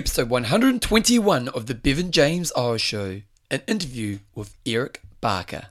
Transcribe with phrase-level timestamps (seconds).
[0.00, 5.66] episode 121 of the Bevan James Eyles Show, an interview with Eric Barker.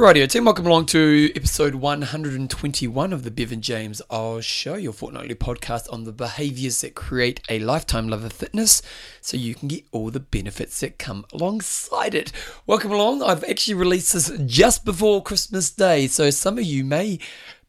[0.00, 5.34] Radio team, welcome along to episode 121 of the Bevan James Eyles Show, your fortnightly
[5.34, 8.80] podcast on the behaviors that create a lifetime love of fitness
[9.20, 12.32] so you can get all the benefits that come alongside it.
[12.66, 13.22] Welcome along.
[13.22, 17.18] I've actually released this just before Christmas Day, so some of you may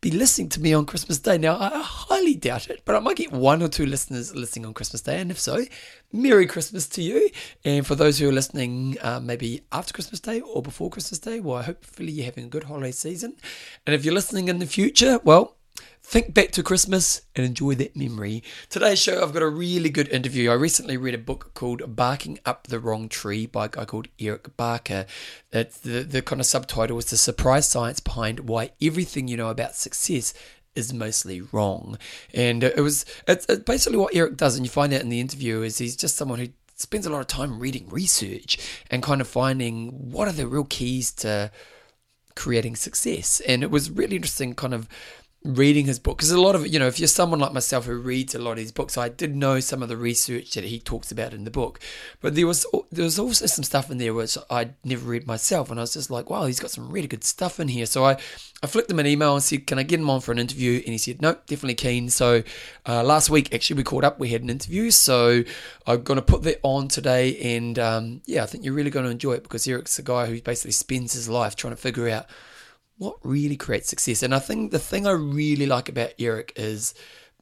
[0.02, 1.38] be listening to me on Christmas Day.
[1.38, 4.74] Now, I highly doubt it, but I might get one or two listeners listening on
[4.74, 5.22] Christmas Day.
[5.22, 5.64] And if so,
[6.12, 7.30] Merry Christmas to you.
[7.64, 11.40] And for those who are listening uh, maybe after Christmas Day or before Christmas Day,
[11.40, 13.36] well, hopefully you're having a good holiday season.
[13.86, 15.58] And if you're listening in the future, well,
[16.12, 18.44] Think back to Christmas and enjoy that memory.
[18.68, 20.52] Today's show, I've got a really good interview.
[20.52, 24.10] I recently read a book called Barking Up the Wrong Tree by a guy called
[24.20, 25.06] Eric Barker.
[25.54, 29.48] It's the, the kind of subtitle is The Surprise Science Behind Why Everything You Know
[29.48, 30.34] About Success
[30.76, 31.98] is mostly wrong.
[32.34, 35.22] And it was it's, it's basically what Eric does, and you find out in the
[35.22, 38.58] interview is he's just someone who spends a lot of time reading research
[38.90, 41.52] and kind of finding what are the real keys to
[42.36, 43.42] creating success.
[43.48, 44.90] And it was really interesting, kind of
[45.44, 47.98] reading his book because a lot of you know if you're someone like myself who
[47.98, 50.80] reads a lot of his books i did know some of the research that he
[50.80, 51.80] talks about in the book.
[52.20, 55.72] But there was there was also some stuff in there which i'd never read myself
[55.72, 57.88] and i was just like wow he's got some really good stuff in here.
[57.88, 58.18] So i
[58.62, 60.76] i flicked him an email and said can i get him on for an interview?
[60.76, 62.12] And he said no definitely keen.
[62.12, 62.44] So
[62.86, 64.92] uh, last week actually we caught up we had an interview.
[64.92, 65.44] So
[65.88, 69.06] i'm going to put that on today and um, yeah i think you're really going
[69.06, 72.08] to enjoy it because eric's a guy who basically spends his life trying to figure
[72.10, 72.28] out
[73.02, 74.22] what really creates success.
[74.22, 76.94] And I think the thing I really like about Eric is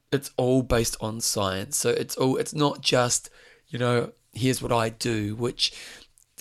[0.09, 1.75] it's all based on science.
[1.75, 3.29] So it's all it's not just,
[3.67, 5.73] you know, here's what I do, which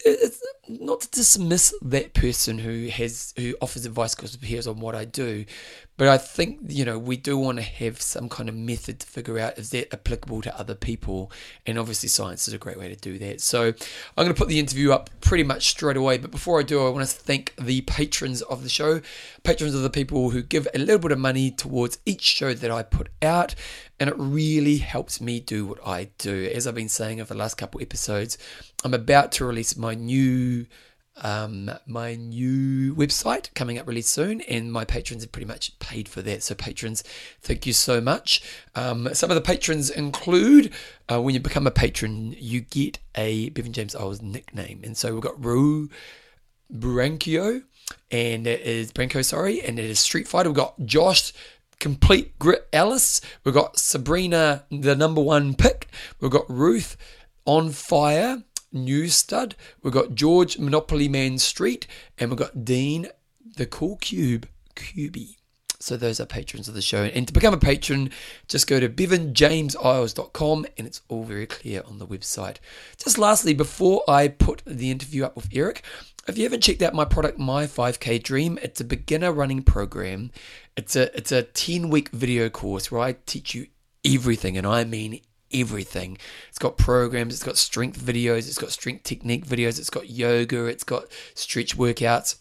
[0.04, 4.94] it's not to dismiss that person who has who offers advice because here's on what
[4.94, 5.44] I do,
[5.98, 9.06] but I think, you know, we do want to have some kind of method to
[9.06, 11.32] figure out is that applicable to other people.
[11.66, 13.40] And obviously, science is a great way to do that.
[13.40, 13.74] So I'm
[14.24, 16.16] going to put the interview up pretty much straight away.
[16.18, 19.00] But before I do, I want to thank the patrons of the show.
[19.42, 22.70] Patrons are the people who give a little bit of money towards each show that
[22.70, 23.56] I put out.
[23.98, 26.48] And it really helps me do what I do.
[26.54, 28.38] As I've been saying over the last couple episodes,
[28.84, 30.57] I'm about to release my new
[31.22, 36.08] um, my new website coming up really soon, and my patrons have pretty much paid
[36.08, 36.42] for that.
[36.42, 37.02] So, patrons,
[37.40, 38.42] thank you so much.
[38.74, 40.72] Um, some of the patrons include
[41.10, 45.12] uh, when you become a patron, you get a Bevan James Eyles nickname, and so
[45.12, 45.90] we've got Rue
[46.72, 47.64] Branchio,
[48.10, 50.50] and it is Branco, sorry, and it is Street Fighter.
[50.50, 51.32] We've got Josh.
[51.80, 53.20] Complete Grit Alice.
[53.44, 55.86] We've got Sabrina, the number one pick.
[56.18, 56.96] We've got Ruth
[57.44, 58.42] on fire.
[58.72, 61.86] New Stud, we've got George Monopoly Man Street,
[62.18, 63.08] and we've got Dean
[63.56, 65.36] the Cool Cube Cubie.
[65.80, 67.04] So those are patrons of the show.
[67.04, 68.10] And to become a patron,
[68.48, 72.56] just go to bevanjameseyles.com and it's all very clear on the website.
[72.96, 75.84] Just lastly, before I put the interview up with Eric,
[76.26, 80.30] if you haven't checked out my product, My 5K Dream, it's a beginner running program.
[80.76, 83.68] It's a it's a 10 week video course where I teach you
[84.04, 85.20] everything, and I mean
[85.52, 86.18] everything.
[86.48, 90.66] It's got programs, it's got strength videos, it's got strength technique videos, it's got yoga,
[90.66, 91.04] it's got
[91.34, 92.36] stretch workouts.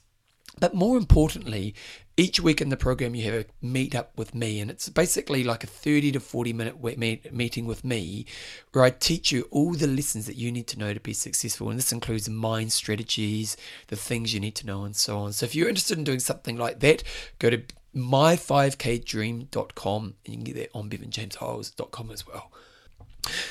[0.59, 1.75] But more importantly,
[2.19, 5.43] each week in the program you have a meet up with me and it's basically
[5.43, 8.25] like a 30 to 40 minute meeting with me
[8.71, 11.69] where I teach you all the lessons that you need to know to be successful
[11.69, 13.55] and this includes mind strategies,
[13.87, 15.33] the things you need to know and so on.
[15.33, 17.03] So if you're interested in doing something like that,
[17.37, 17.61] go to
[17.95, 22.51] my5kdream.com and you can get that on bevanjameseyles.com as well.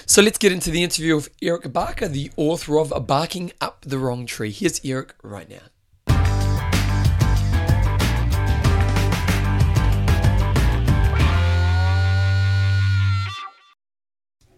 [0.06, 3.98] So let's get into the interview of Eric Barker, the author of Barking Up the
[3.98, 4.50] Wrong Tree.
[4.50, 5.58] Here's Eric right now.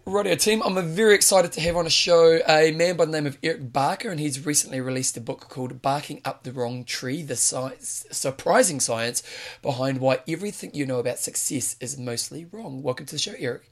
[0.05, 3.27] Radio team, I'm very excited to have on a show a man by the name
[3.27, 7.21] of Eric Barker, and he's recently released a book called Barking Up the Wrong Tree
[7.21, 9.21] The science, Surprising Science
[9.61, 12.81] Behind Why Everything You Know About Success is Mostly Wrong.
[12.81, 13.69] Welcome to the show, Eric.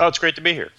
[0.00, 0.70] Oh, it's great to be here.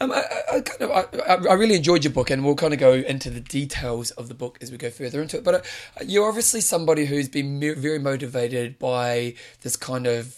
[0.00, 2.80] Um, I, I, kind of, I, I, really enjoyed your book, and we'll kind of
[2.80, 5.44] go into the details of the book as we go further into it.
[5.44, 5.60] But uh,
[6.04, 10.36] you're obviously somebody who's been very motivated by this kind of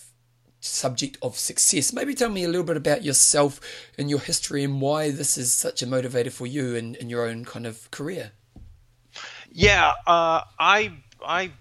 [0.60, 1.92] subject of success.
[1.92, 3.60] Maybe tell me a little bit about yourself
[3.96, 7.26] and your history and why this is such a motivator for you in, in your
[7.26, 8.32] own kind of career.
[9.50, 10.92] Yeah, uh, I
[11.24, 11.52] I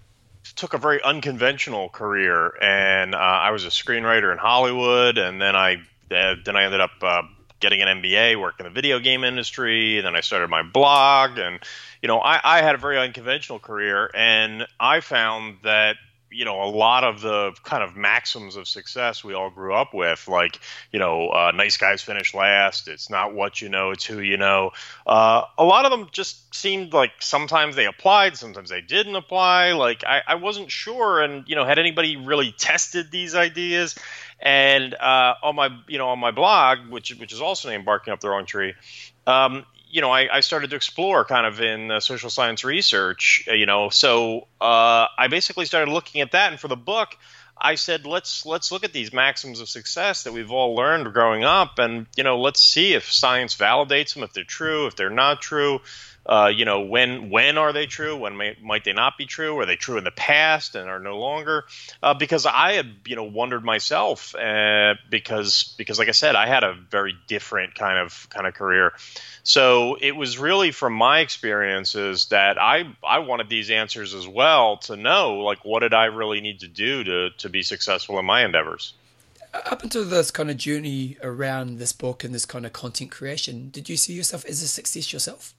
[0.54, 5.56] took a very unconventional career, and uh, I was a screenwriter in Hollywood, and then
[5.56, 7.22] I then I ended up uh,
[7.60, 11.60] getting an MBA, working in the video game industry, then I started my blog, and
[12.02, 15.96] you know I, I had a very unconventional career, and I found that
[16.30, 19.94] you know a lot of the kind of maxims of success we all grew up
[19.94, 20.60] with like
[20.92, 24.36] you know uh, nice guys finish last it's not what you know it's who you
[24.36, 24.72] know
[25.06, 29.72] uh, a lot of them just seemed like sometimes they applied sometimes they didn't apply
[29.72, 33.94] like I, I wasn't sure and you know had anybody really tested these ideas
[34.40, 38.12] and uh, on my you know on my blog which which is also named barking
[38.12, 38.74] up the wrong tree
[39.26, 43.46] um, you know, I, I, started to explore kind of in uh, social science research,
[43.48, 46.50] uh, you know, so uh, I basically started looking at that.
[46.50, 47.16] And for the book,
[47.58, 51.44] I said, let's let's look at these maxims of success that we've all learned growing
[51.44, 55.08] up, and you know, let's see if science validates them, if they're true, if they're
[55.08, 55.80] not true.
[56.28, 58.16] Uh, you know, when when are they true?
[58.16, 59.58] When may, might they not be true?
[59.58, 61.66] Are they true in the past and are no longer?
[62.02, 66.46] Uh, because I had you know wondered myself uh, because because like I said, I
[66.46, 68.92] had a very different kind of kind of career.
[69.44, 74.78] So it was really from my experiences that I I wanted these answers as well
[74.78, 78.26] to know like what did I really need to do to to be successful in
[78.26, 78.94] my endeavors
[79.64, 83.70] up until this kind of journey around this book and this kind of content creation,
[83.70, 85.54] did you see yourself as a success yourself?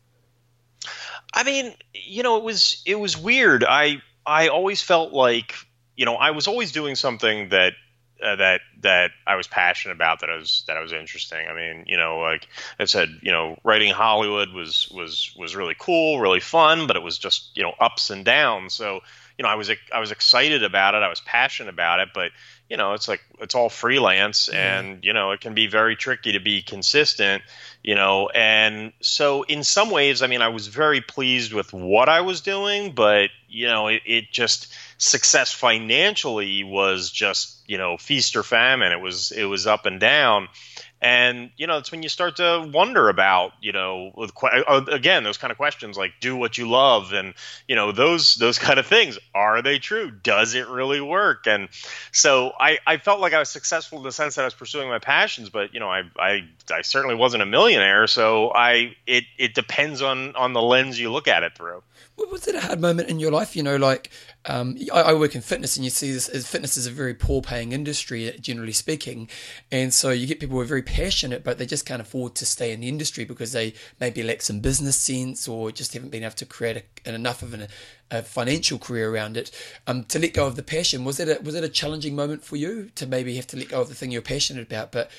[1.33, 3.63] I mean, you know, it was it was weird.
[3.63, 5.55] I I always felt like
[5.95, 7.73] you know I was always doing something that
[8.23, 11.45] uh, that that I was passionate about that I was that I was interesting.
[11.47, 12.47] I mean, you know, like
[12.79, 17.03] I said, you know, writing Hollywood was was was really cool, really fun, but it
[17.03, 18.73] was just you know ups and downs.
[18.73, 19.01] So
[19.37, 22.31] you know, I was I was excited about it, I was passionate about it, but
[22.69, 26.33] you know, it's like it's all freelance, and you know, it can be very tricky
[26.33, 27.43] to be consistent.
[27.81, 32.09] You know, and so in some ways, I mean, I was very pleased with what
[32.09, 37.95] I was doing, but you know, it, it just success financially was just you know
[37.97, 38.91] feast or famine.
[38.91, 40.49] It was it was up and down,
[41.01, 44.11] and you know it's when you start to wonder about you know
[44.43, 47.33] uh, again those kind of questions like do what you love and
[47.67, 49.19] you know those those kind of things.
[49.35, 50.09] Are they true?
[50.09, 51.45] Does it really work?
[51.47, 51.69] And
[52.11, 54.89] so I, I felt like I was successful in the sense that I was pursuing
[54.89, 58.07] my passions but you know I, I I certainly wasn't a millionaire.
[58.07, 61.83] So I it it depends on on the lens you look at it through
[62.17, 63.55] was it a hard moment in your life?
[63.55, 64.09] You know, like
[64.45, 67.13] um, I, I, work in fitness, and you see this as fitness is a very
[67.13, 69.29] poor-paying industry, generally speaking,
[69.71, 72.45] and so you get people who are very passionate, but they just can't afford to
[72.45, 76.23] stay in the industry because they maybe lack some business sense or just haven't been
[76.23, 77.67] able to create a, enough of an,
[78.11, 79.51] a financial career around it.
[79.85, 82.43] Um, to let go of the passion was it a, was it a challenging moment
[82.43, 85.11] for you to maybe have to let go of the thing you're passionate about, but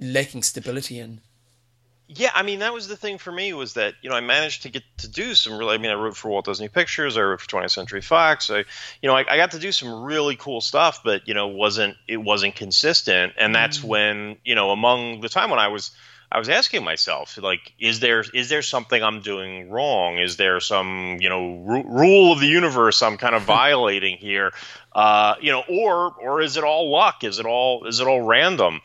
[0.00, 1.20] lacking stability in?
[2.08, 4.62] Yeah, I mean that was the thing for me was that you know I managed
[4.62, 5.74] to get to do some really.
[5.74, 8.50] I mean I wrote for Walt Disney Pictures, I wrote for 20th Century Fox.
[8.50, 8.64] I,
[9.02, 11.96] you know, I, I got to do some really cool stuff, but you know wasn't
[12.08, 13.84] it wasn't consistent, and that's mm.
[13.84, 15.90] when you know among the time when I was
[16.32, 20.16] I was asking myself like is there is there something I'm doing wrong?
[20.16, 24.52] Is there some you know r- rule of the universe I'm kind of violating here?
[24.94, 27.22] Uh, you know, or or is it all luck?
[27.22, 28.80] Is it all is it all random?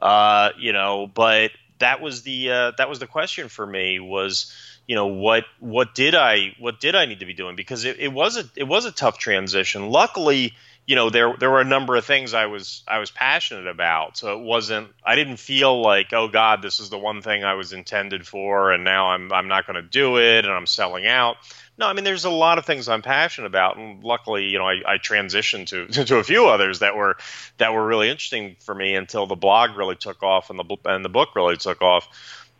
[0.00, 4.52] Uh, you know, but that was the uh, that was the question for me was
[4.86, 7.98] you know what what did I what did I need to be doing because it,
[7.98, 9.88] it was a it was a tough transition.
[9.90, 10.54] Luckily,
[10.86, 14.16] you know there there were a number of things I was I was passionate about,
[14.16, 17.54] so it wasn't I didn't feel like oh God this is the one thing I
[17.54, 21.06] was intended for and now I'm I'm not going to do it and I'm selling
[21.06, 21.36] out.
[21.78, 24.66] No, I mean there's a lot of things I'm passionate about, and luckily, you know,
[24.66, 27.16] I, I transitioned to to a few others that were
[27.58, 31.04] that were really interesting for me until the blog really took off and the and
[31.04, 32.08] the book really took off.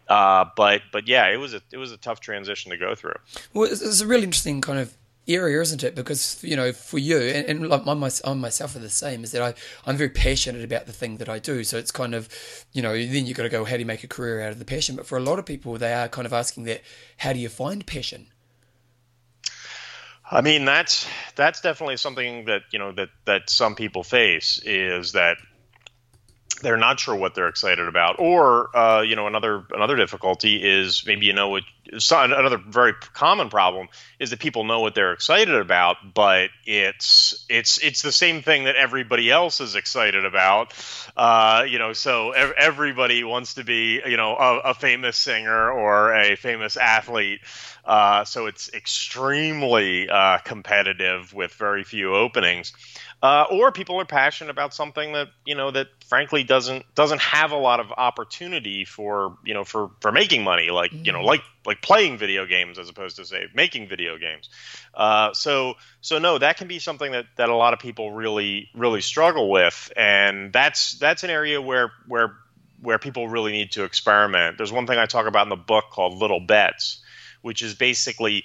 [0.09, 3.17] Uh, but but yeah, it was a it was a tough transition to go through.
[3.53, 4.97] Well, it's, it's a really interesting kind of
[5.27, 5.95] area, isn't it?
[5.95, 9.25] Because you know, for you and, and I myself are the same.
[9.25, 11.65] Is that I I'm very passionate about the thing that I do.
[11.65, 12.29] So it's kind of,
[12.73, 14.61] you know, then you've got to go, how do you make a career out of
[14.61, 14.97] the passion?
[14.97, 16.83] But for a lot of people, they are kind of asking that,
[17.19, 18.29] how do you find passion?
[20.31, 21.07] I mean, that's
[21.37, 25.39] that's definitely something that you know that that some people face is that
[26.61, 31.05] they're not sure what they're excited about, or uh, you know, another another difficulty is
[31.07, 31.63] maybe you know what
[32.11, 33.89] another very common problem
[34.19, 38.65] is that people know what they're excited about, but it's it's it's the same thing
[38.65, 40.75] that everybody else is excited about.
[41.17, 45.71] Uh, you know, so ev- everybody wants to be you know a, a famous singer
[45.71, 47.41] or a famous athlete.
[47.85, 52.75] Uh, so it's extremely uh, competitive with very few openings.
[53.21, 57.51] Uh, or people are passionate about something that you know that frankly doesn't doesn't have
[57.51, 61.05] a lot of opportunity for you know for for making money, like mm-hmm.
[61.05, 61.27] you know mm-hmm.
[61.27, 64.49] like like playing video games as opposed to say making video games.
[64.95, 68.71] Uh, so so no, that can be something that that a lot of people really
[68.73, 72.37] really struggle with, and that's that's an area where where
[72.81, 74.57] where people really need to experiment.
[74.57, 77.03] There's one thing I talk about in the book called little bets,
[77.43, 78.45] which is basically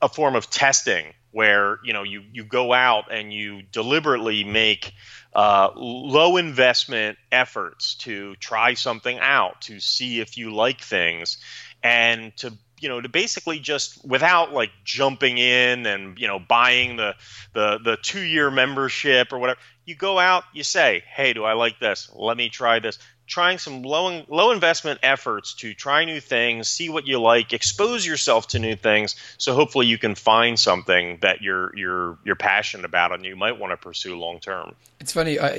[0.00, 4.92] a form of testing where you know you you go out and you deliberately make
[5.34, 11.38] uh, low investment efforts to try something out to see if you like things
[11.82, 16.96] and to you know to basically just without like jumping in and you know buying
[16.96, 17.16] the
[17.52, 21.52] the the two year membership or whatever you go out you say hey do i
[21.54, 22.10] like this?
[22.14, 26.88] Let me try this trying some low low investment efforts to try new things, see
[26.88, 29.16] what you like, expose yourself to new things.
[29.38, 33.58] So hopefully you can find something that you're you're you're passionate about and you might
[33.58, 34.74] want to pursue long term.
[35.00, 35.54] It's funny I,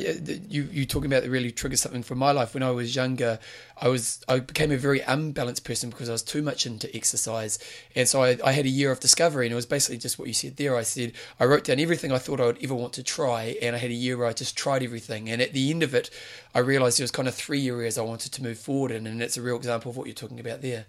[0.50, 2.54] you you talking about that really triggers something from my life.
[2.54, 3.40] When I was younger,
[3.78, 7.60] I was I became a very unbalanced person because I was too much into exercise,
[7.96, 10.28] and so I, I had a year of discovery, and it was basically just what
[10.28, 10.78] you said there.
[10.78, 13.76] I said I wrote down everything I thought I would ever want to try, and
[13.76, 16.10] I had a year where I just tried everything, and at the end of it,
[16.54, 19.22] I realized there was kind of three areas I wanted to move forward in, and
[19.22, 20.86] it's a real example of what you're talking about there.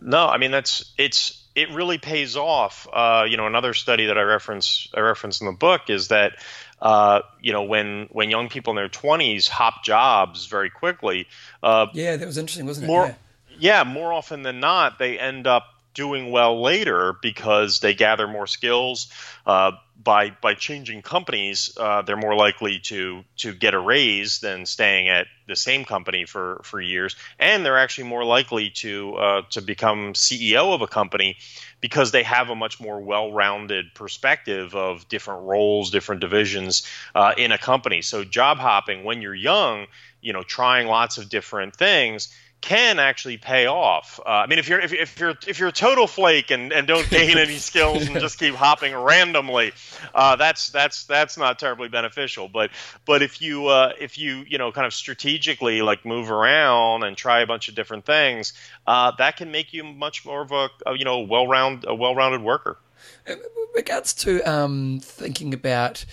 [0.00, 2.86] No, I mean that's it's it really pays off.
[2.92, 6.34] Uh, you know, another study that I reference I reference in the book is that
[6.80, 11.26] uh, you know when when young people in their 20s hop jobs very quickly.
[11.62, 12.88] Uh, yeah, that was interesting, wasn't it?
[12.88, 13.14] More, yeah.
[13.58, 15.64] yeah, more often than not, they end up
[15.94, 19.10] doing well later because they gather more skills.
[19.46, 24.64] Uh, by by changing companies, uh, they're more likely to to get a raise than
[24.64, 29.42] staying at the same company for for years, and they're actually more likely to uh,
[29.50, 31.36] to become CEO of a company
[31.80, 37.52] because they have a much more well-rounded perspective of different roles, different divisions uh, in
[37.52, 38.02] a company.
[38.02, 39.86] So job hopping when you're young,
[40.20, 44.18] you know, trying lots of different things can actually pay off.
[44.24, 46.86] Uh, I mean, if you're if, if, you're if you're a total flake and, and
[46.86, 49.72] don't gain any skills and just keep hopping randomly,
[50.14, 52.48] uh, that's that's that's not terribly beneficial.
[52.48, 52.70] But
[53.04, 57.16] but if you uh, if you you know kind of strategically like move around and
[57.16, 58.52] try a bunch of different things,
[58.86, 61.94] uh, that can make you much more of a, a you know well round a
[61.94, 62.78] well rounded worker.
[63.26, 63.38] In
[63.74, 66.04] regards to um, thinking about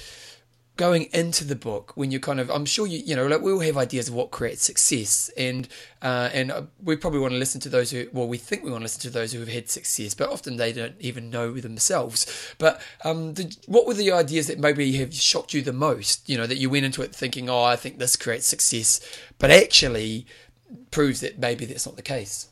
[0.78, 3.52] going into the book when you're kind of i'm sure you you know like we
[3.52, 5.68] all have ideas of what creates success and
[6.02, 8.70] uh, and uh, we probably want to listen to those who well we think we
[8.70, 11.52] want to listen to those who have had success but often they don't even know
[11.54, 12.54] themselves.
[12.58, 16.30] But um, the, what were the ideas that maybe have shocked you the most?
[16.30, 19.02] You know that you went into it thinking oh i think this creates success
[19.40, 20.26] but actually
[20.92, 22.50] proves that maybe that's not the case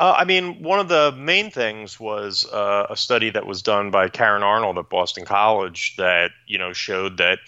[0.00, 3.90] uh, I mean, one of the main things was uh, a study that was done
[3.90, 7.38] by Karen Arnold at Boston College that you know showed that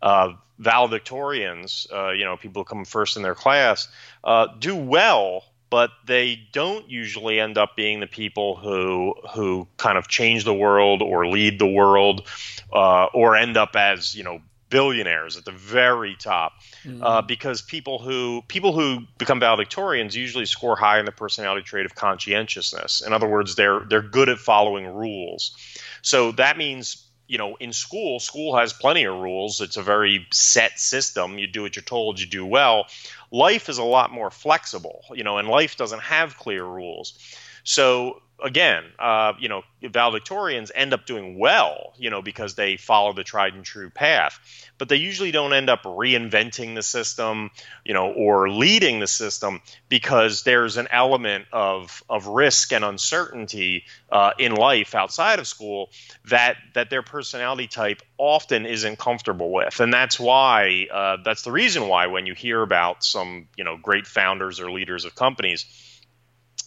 [0.00, 3.88] uh, valedictorians, uh, you know, people who come first in their class,
[4.24, 9.98] uh, do well, but they don't usually end up being the people who who kind
[9.98, 12.26] of change the world or lead the world,
[12.72, 16.52] uh, or end up as you know billionaires at the very top
[16.84, 17.02] mm-hmm.
[17.02, 21.86] uh, because people who people who become valedictorians usually score high in the personality trait
[21.86, 23.00] of conscientiousness.
[23.00, 25.56] In other words, they're they're good at following rules.
[26.02, 30.26] So that means you know in school school has plenty of rules it's a very
[30.32, 32.86] set system you do what you're told you do well
[33.30, 37.18] life is a lot more flexible you know and life doesn't have clear rules
[37.64, 43.12] so again, uh, you know, valedictorians end up doing well, you know, because they follow
[43.12, 44.38] the tried and true path.
[44.78, 47.50] But they usually don't end up reinventing the system,
[47.84, 53.84] you know, or leading the system because there's an element of of risk and uncertainty
[54.10, 55.90] uh, in life outside of school
[56.26, 61.52] that that their personality type often isn't comfortable with, and that's why uh, that's the
[61.52, 65.66] reason why when you hear about some you know great founders or leaders of companies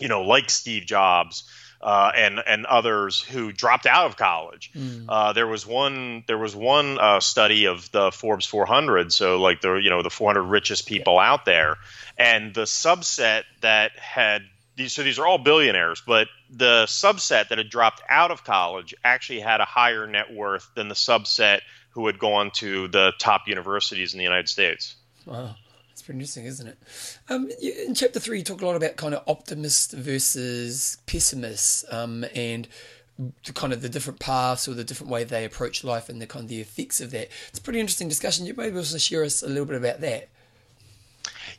[0.01, 1.43] you know, like Steve Jobs
[1.81, 4.71] uh, and and others who dropped out of college.
[4.75, 5.05] Mm.
[5.09, 9.61] Uh, there was one there was one uh, study of the Forbes 400, so like
[9.61, 11.31] the you know the 400 richest people yeah.
[11.31, 11.77] out there,
[12.17, 14.43] and the subset that had
[14.75, 18.93] these so these are all billionaires, but the subset that had dropped out of college
[19.03, 21.61] actually had a higher net worth than the subset
[21.91, 24.95] who had gone to the top universities in the United States.
[25.25, 25.55] Wow.
[26.01, 26.79] It's pretty interesting, isn't it?
[27.29, 32.25] Um, in chapter three, you talk a lot about kind of optimist versus pessimist, um,
[32.33, 32.67] and
[33.45, 36.25] the kind of the different paths or the different way they approach life and the
[36.25, 37.29] kind of the effects of that.
[37.49, 38.47] It's a pretty interesting discussion.
[38.47, 40.29] You maybe also share us a little bit about that.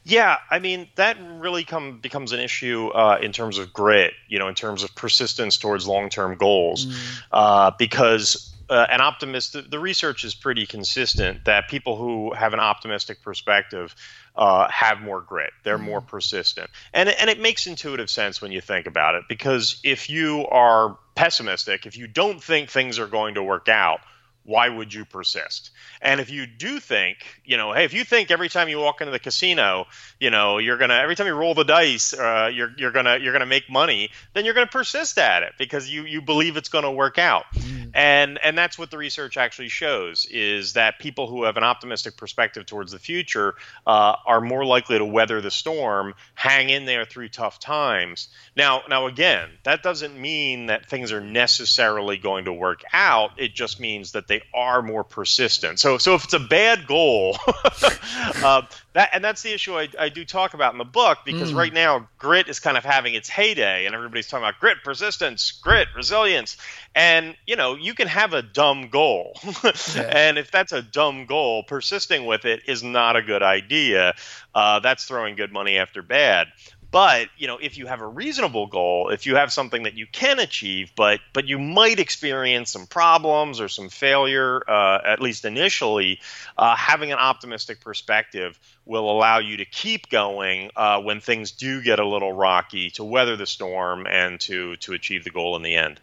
[0.03, 4.41] Yeah, I mean that really come becomes an issue uh, in terms of grit, you
[4.41, 7.23] know, in terms of persistence towards long-term goals, mm.
[7.31, 12.61] uh, because uh, an optimistic, the research is pretty consistent that people who have an
[12.61, 13.95] optimistic perspective
[14.35, 15.53] uh, have more grit.
[15.63, 16.09] They're more mm-hmm.
[16.09, 19.25] persistent, and and it makes intuitive sense when you think about it.
[19.29, 24.01] Because if you are pessimistic, if you don't think things are going to work out,
[24.45, 25.71] why would you persist?
[26.01, 29.01] And if you do think, you know, hey, if you think every time you walk
[29.01, 29.87] into the casino,
[30.19, 33.33] you know, you're gonna every time you roll the dice, uh, you're you're gonna you're
[33.33, 36.91] gonna make money, then you're gonna persist at it because you you believe it's gonna
[36.91, 37.45] work out.
[37.55, 37.91] Mm.
[37.95, 42.17] And and that's what the research actually shows is that people who have an optimistic
[42.17, 43.55] perspective towards the future
[43.87, 48.29] uh, are more likely to weather the storm, hang in there through tough times.
[48.57, 53.33] Now now again, that doesn't mean that things are necessarily going to work out.
[53.39, 55.79] It just means that they are more persistent.
[55.79, 58.63] So so if it's a bad goal, uh,
[58.95, 61.57] that and that's the issue I, I, do talk about in the book because mm.
[61.57, 65.53] right now grit is kind of having its heyday and everybody's talking about grit, persistence,
[65.53, 66.57] grit, resilience,
[66.95, 70.03] and you know you can have a dumb goal, yeah.
[70.11, 74.15] and if that's a dumb goal, persisting with it is not a good idea.
[74.55, 76.49] Uh, that's throwing good money after bad.
[76.93, 80.07] But you know, if you have a reasonable goal, if you have something that you
[80.07, 85.47] can achieve, but but you might experience some problems or some failure, uh, at least
[85.47, 86.21] initially,
[86.59, 91.83] uh, having an optimistic perspective will allow you to keep going uh, when things do
[91.83, 95.63] get a little rocky, to weather the storm and to to achieve the goal in
[95.63, 95.99] the end.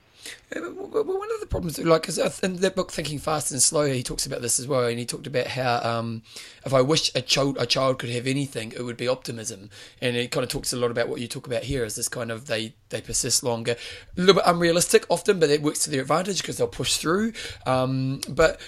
[0.52, 4.26] One of the problems, like, cause in that book, Thinking Fast and Slow, he talks
[4.26, 6.24] about this as well, and he talked about how um,
[6.66, 9.70] if I wish a child a child could have anything, it would be optimism,
[10.02, 11.84] and it kind of talks a lot about what you talk about here.
[11.86, 13.76] Is this kind of they they persist longer,
[14.18, 17.34] a little bit unrealistic often, but it works to their advantage because they'll push through.
[17.66, 18.60] Um, but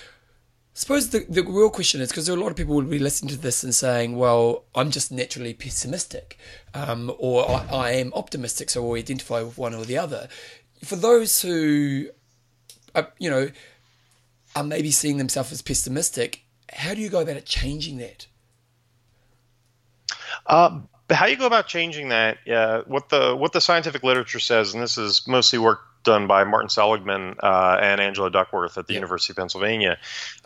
[0.74, 3.30] I suppose the, the real question is because a lot of people will be listening
[3.32, 6.38] to this and saying, well, I'm just naturally pessimistic,
[6.74, 10.30] um, or I, I, am optimistic, so I identify with one or the other
[10.84, 12.08] for those who,
[12.96, 13.50] are, you know,
[14.56, 18.28] are maybe seeing themselves as pessimistic, how do you go about changing that?
[20.46, 22.38] Uh, how you go about changing that?
[22.46, 26.44] Yeah, what the what the scientific literature says, and this is mostly work done by
[26.44, 29.98] Martin Seligman uh, and Angela Duckworth at the University of Pennsylvania,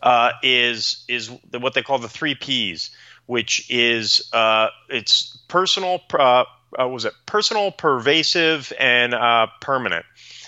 [0.01, 2.91] uh, is is what they call the three P's,
[3.25, 6.45] which is uh, it's personal, uh,
[6.79, 10.05] uh, was it personal, pervasive, and uh, permanent.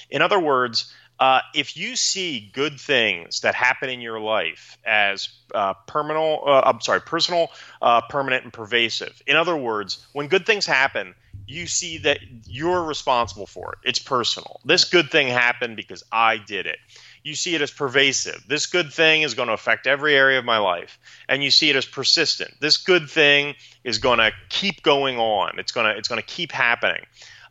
[0.09, 5.29] In other words, uh, if you see good things that happen in your life as
[5.53, 7.49] uh, permanent, uh, I'm sorry, personal,
[7.81, 9.21] uh, permanent, and pervasive.
[9.25, 11.15] In other words, when good things happen,
[11.47, 13.89] you see that you're responsible for it.
[13.89, 14.59] It's personal.
[14.65, 16.77] This good thing happened because I did it.
[17.23, 18.43] You see it as pervasive.
[18.47, 20.99] This good thing is going to affect every area of my life.
[21.27, 22.51] And you see it as persistent.
[22.59, 25.57] This good thing is going to keep going on.
[25.57, 27.05] It's going to it's going to keep happening.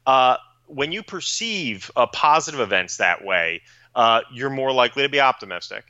[0.06, 3.62] Uh, when you perceive uh, positive events that way,
[3.94, 5.84] uh, you're more likely to be optimistic.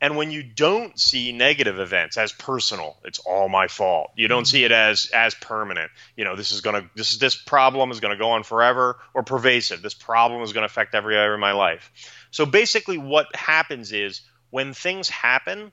[0.00, 4.10] And when you don't see negative events as personal, it's all my fault.
[4.14, 5.90] You don't see it as as permanent.
[6.16, 9.22] You know, this is gonna this is this problem is gonna go on forever or
[9.22, 9.80] pervasive.
[9.80, 11.90] This problem is gonna affect every area of my life.
[12.30, 15.72] So basically, what happens is when things happen,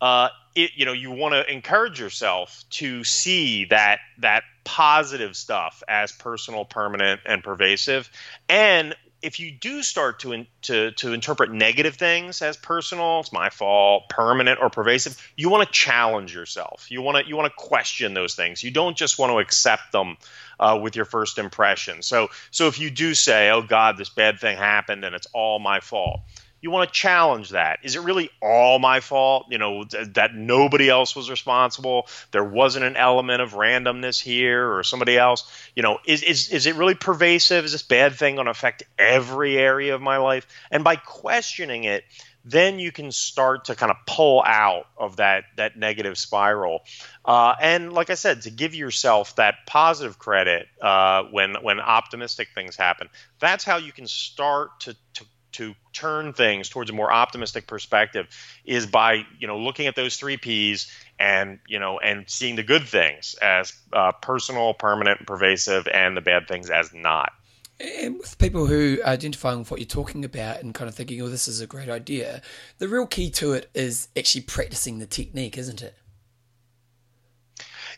[0.00, 5.82] uh, it, you know, you want to encourage yourself to see that that positive stuff
[5.88, 8.10] as personal, permanent, and pervasive.
[8.48, 13.32] And if you do start to, in, to to interpret negative things as personal, it's
[13.32, 16.90] my fault, permanent, or pervasive, you want to challenge yourself.
[16.90, 18.62] You want to you want to question those things.
[18.62, 20.18] You don't just want to accept them
[20.60, 22.02] uh, with your first impression.
[22.02, 25.58] So so if you do say, "Oh God, this bad thing happened, and it's all
[25.60, 26.20] my fault,"
[26.60, 27.80] you want to challenge that.
[27.82, 29.46] Is it really all my fault?
[29.50, 32.08] You know, th- that nobody else was responsible.
[32.32, 35.50] There wasn't an element of randomness here or somebody else.
[35.74, 37.64] You know, is, is, is it really pervasive?
[37.64, 40.46] Is this bad thing going to affect every area of my life?
[40.70, 42.04] And by questioning it,
[42.46, 46.84] then you can start to kind of pull out of that that negative spiral.
[47.24, 52.48] Uh, and like I said, to give yourself that positive credit uh, when when optimistic
[52.54, 53.08] things happen,
[53.40, 55.24] that's how you can start to to
[55.56, 58.28] to turn things towards a more optimistic perspective
[58.64, 62.62] is by you know looking at those three P's and you know and seeing the
[62.62, 67.32] good things as uh, personal, permanent, and pervasive, and the bad things as not.
[67.78, 71.20] And with people who are identifying with what you're talking about and kind of thinking,
[71.20, 72.40] oh, this is a great idea,
[72.78, 75.94] the real key to it is actually practicing the technique, isn't it?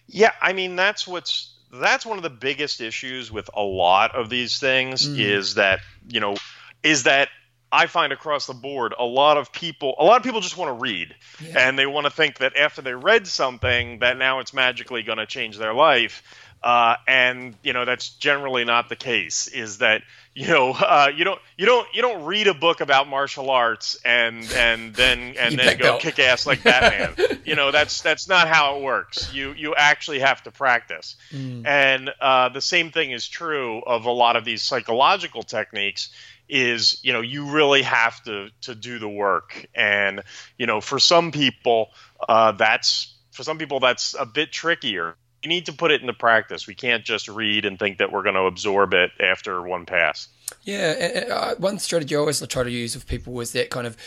[0.07, 4.31] Yeah, I mean that's what's that's one of the biggest issues with a lot of
[4.31, 5.19] these things mm.
[5.19, 6.37] is that you know
[6.83, 7.29] is that
[7.71, 10.69] I find across the board a lot of people a lot of people just want
[10.71, 11.69] to read yeah.
[11.69, 15.19] and they want to think that after they read something that now it's magically going
[15.19, 16.23] to change their life
[16.63, 19.47] Uh, and you know that's generally not the case.
[19.47, 20.03] Is that
[20.35, 23.97] you know uh, you don't you don't you don't read a book about martial arts
[24.05, 27.15] and and then and then go kick ass like Batman.
[27.45, 29.33] you know that's that's not how it works.
[29.33, 31.15] You you actually have to practice.
[31.33, 31.65] Mm.
[31.65, 36.11] And uh, the same thing is true of a lot of these psychological techniques
[36.49, 39.67] is you know you really have to to do the work.
[39.75, 40.23] And
[40.57, 41.91] you know for some people
[42.29, 45.17] uh, that's for some people that's a bit trickier.
[45.45, 46.67] We need to put it into practice.
[46.67, 50.29] We can't just read and think that we're going to absorb it after one pass.
[50.65, 53.99] Yeah uh, one strategy i always try to use with people was that kind of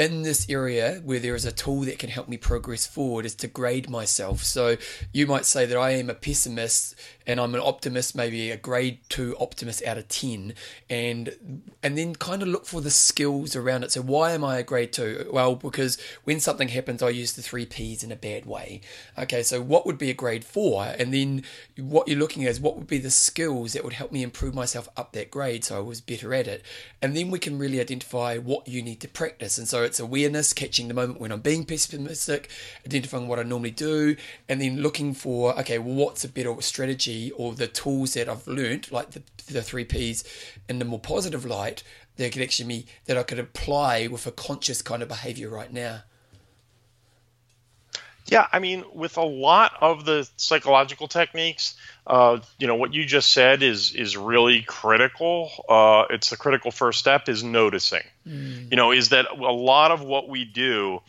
[0.00, 3.34] in this area where there is a tool that can help me progress forward is
[3.34, 4.42] to grade myself.
[4.42, 4.76] So
[5.12, 6.94] you might say that I am a pessimist
[7.30, 10.52] and I'm an optimist, maybe a grade two optimist out of 10,
[10.88, 13.92] and and then kind of look for the skills around it.
[13.92, 15.30] So why am I a grade two?
[15.32, 18.80] Well, because when something happens, I use the three P's in a bad way.
[19.16, 20.84] Okay, so what would be a grade four?
[20.98, 21.44] And then
[21.76, 24.54] what you're looking at is what would be the skills that would help me improve
[24.54, 26.64] myself up that grade so I was better at it.
[27.00, 29.56] And then we can really identify what you need to practice.
[29.56, 32.50] And so it's awareness, catching the moment when I'm being pessimistic,
[32.84, 34.16] identifying what I normally do,
[34.48, 38.46] and then looking for, okay, well, what's a better strategy or the tools that I've
[38.46, 40.24] learned, like the, the three P's,
[40.68, 41.82] in the more positive light,
[42.16, 45.72] that could actually be that I could apply with a conscious kind of behavior right
[45.72, 46.02] now.
[48.26, 51.74] Yeah, I mean, with a lot of the psychological techniques,
[52.06, 55.50] uh, you know, what you just said is is really critical.
[55.68, 58.04] Uh, it's the critical first step is noticing.
[58.26, 58.70] Mm.
[58.70, 61.00] You know, is that a lot of what we do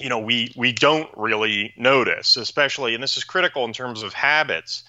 [0.00, 4.12] you know we we don't really notice especially and this is critical in terms of
[4.12, 4.84] habits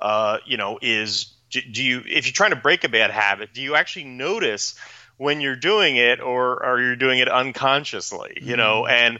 [0.00, 3.62] uh, you know, is do you if you're trying to break a bad habit, do
[3.62, 4.74] you actually notice
[5.16, 8.38] when you're doing it, or are you doing it unconsciously?
[8.42, 8.92] You know, mm-hmm.
[8.92, 9.18] and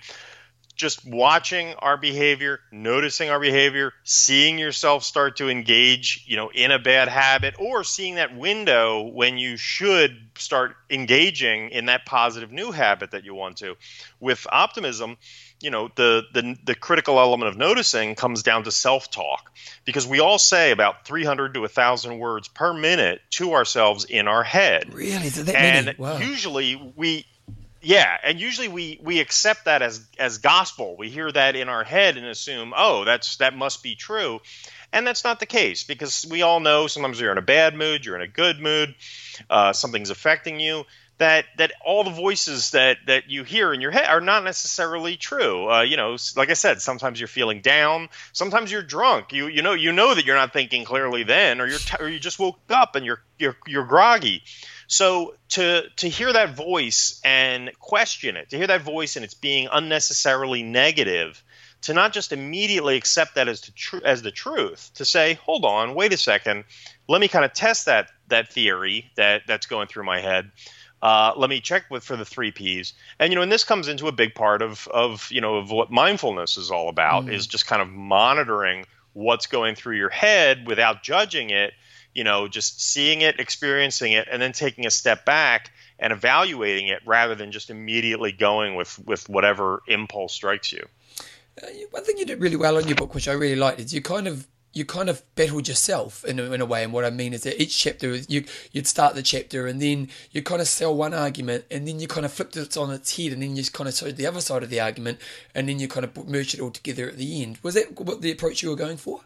[0.77, 6.71] just watching our behavior, noticing our behavior, seeing yourself start to engage, you know, in
[6.71, 12.53] a bad habit or seeing that window when you should start engaging in that positive
[12.53, 13.77] new habit that you want to.
[14.21, 15.17] With optimism,
[15.61, 19.51] you know the, the the critical element of noticing comes down to self-talk
[19.85, 24.43] because we all say about 300 to 1000 words per minute to ourselves in our
[24.43, 25.99] head really that and many?
[25.99, 26.19] Wow.
[26.19, 27.25] usually we
[27.87, 30.97] yeah and usually we we accept that as as gospel.
[30.97, 34.41] We hear that in our head and assume oh that's that must be true.
[34.93, 38.05] And that's not the case because we all know sometimes you're in a bad mood
[38.05, 38.95] you're in a good mood
[39.51, 40.85] uh, something's affecting you
[41.19, 45.17] that that all the voices that that you hear in your head are not necessarily
[45.17, 45.71] true.
[45.71, 49.33] Uh, you know, like I said, sometimes you're feeling down, sometimes you're drunk.
[49.33, 52.09] You you know you know that you're not thinking clearly then, or you're t- or
[52.09, 54.43] you just woke up and you're you're you're groggy.
[54.89, 59.35] So to to hear that voice and question it, to hear that voice and it's
[59.35, 61.43] being unnecessarily negative,
[61.83, 65.65] to not just immediately accept that as the tr- as the truth, to say, hold
[65.65, 66.65] on, wait a second,
[67.09, 70.51] let me kind of test that that theory that that's going through my head
[71.03, 72.95] uh, let me check with for the three P's.
[73.19, 75.71] And you know, and this comes into a big part of of you know of
[75.71, 77.33] what mindfulness is all about mm.
[77.33, 81.75] is just kind of monitoring what's going through your head without judging it.
[82.15, 86.89] You know, just seeing it, experiencing it, and then taking a step back and evaluating
[86.89, 90.87] it rather than just immediately going with with whatever impulse strikes you.
[91.63, 93.93] Uh, one thing you did really well on your book, which I really liked, is
[93.93, 96.85] you kind of you kind of battled yourself in a, in a way.
[96.85, 100.11] And what I mean is that each chapter, you you'd start the chapter and then
[100.33, 103.17] you kind of sell one argument and then you kind of flipped it on its
[103.17, 105.19] head and then you kind of showed the other side of the argument
[105.55, 107.59] and then you kind of merged it all together at the end.
[107.63, 109.23] Was that what the approach you were going for?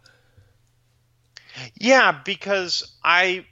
[1.75, 3.45] Yeah, because I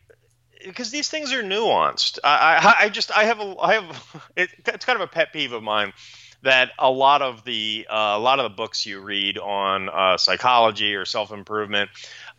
[0.64, 2.20] because these things are nuanced.
[2.22, 5.32] I, I, I just I have a I have it, it's kind of a pet
[5.32, 5.92] peeve of mine
[6.42, 10.16] that a lot of the uh, a lot of the books you read on uh,
[10.16, 11.90] psychology or self improvement.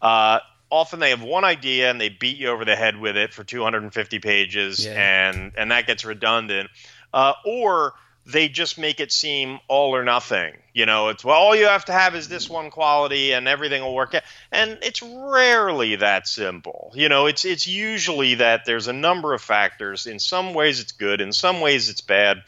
[0.02, 0.40] Uh,
[0.72, 3.44] often they have one idea and they beat you over the head with it for
[3.44, 5.30] 250 pages, yeah.
[5.32, 6.70] and and that gets redundant.
[7.14, 7.94] Uh, or
[8.26, 10.54] they just make it seem all or nothing.
[10.74, 13.82] You know, it's well, all you have to have is this one quality, and everything
[13.82, 14.24] will work out.
[14.52, 16.92] And it's rarely that simple.
[16.96, 20.06] You know, it's it's usually that there's a number of factors.
[20.06, 21.22] In some ways, it's good.
[21.22, 22.44] In some ways, it's bad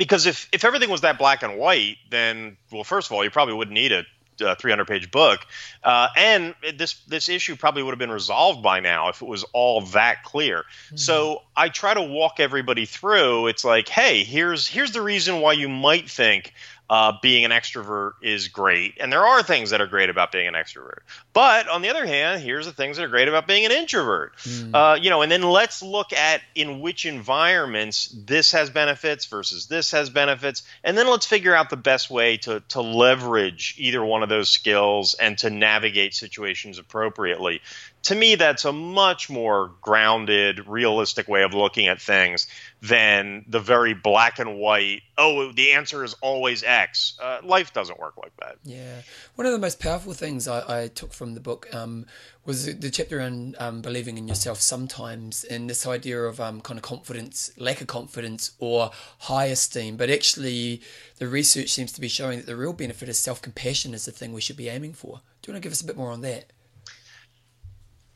[0.00, 3.30] because if if everything was that black and white, then well, first of all, you
[3.30, 4.04] probably wouldn't need a
[4.56, 5.40] 300 page book,
[5.84, 9.44] uh, and this this issue probably would have been resolved by now if it was
[9.52, 10.60] all that clear.
[10.86, 10.96] Mm-hmm.
[10.96, 13.48] So I try to walk everybody through.
[13.48, 16.54] It's like, hey, here's here's the reason why you might think
[16.90, 20.48] uh, being an extrovert is great, and there are things that are great about being
[20.48, 20.98] an extrovert.
[21.32, 24.36] But on the other hand, here's the things that are great about being an introvert.
[24.38, 24.74] Mm.
[24.74, 29.68] Uh, you know, and then let's look at in which environments this has benefits versus
[29.68, 34.04] this has benefits, and then let's figure out the best way to to leverage either
[34.04, 37.60] one of those skills and to navigate situations appropriately
[38.02, 42.46] to me, that's a much more grounded, realistic way of looking at things
[42.80, 47.18] than the very black and white, oh, the answer is always X.
[47.22, 48.56] Uh, life doesn't work like that.
[48.64, 49.02] Yeah.
[49.34, 52.06] One of the most powerful things I, I took from the book um,
[52.46, 56.78] was the chapter on um, believing in yourself sometimes, and this idea of um, kind
[56.78, 59.98] of confidence, lack of confidence, or high esteem.
[59.98, 60.80] But actually,
[61.18, 64.12] the research seems to be showing that the real benefit is self compassion is the
[64.12, 65.20] thing we should be aiming for.
[65.42, 66.46] Do you want to give us a bit more on that?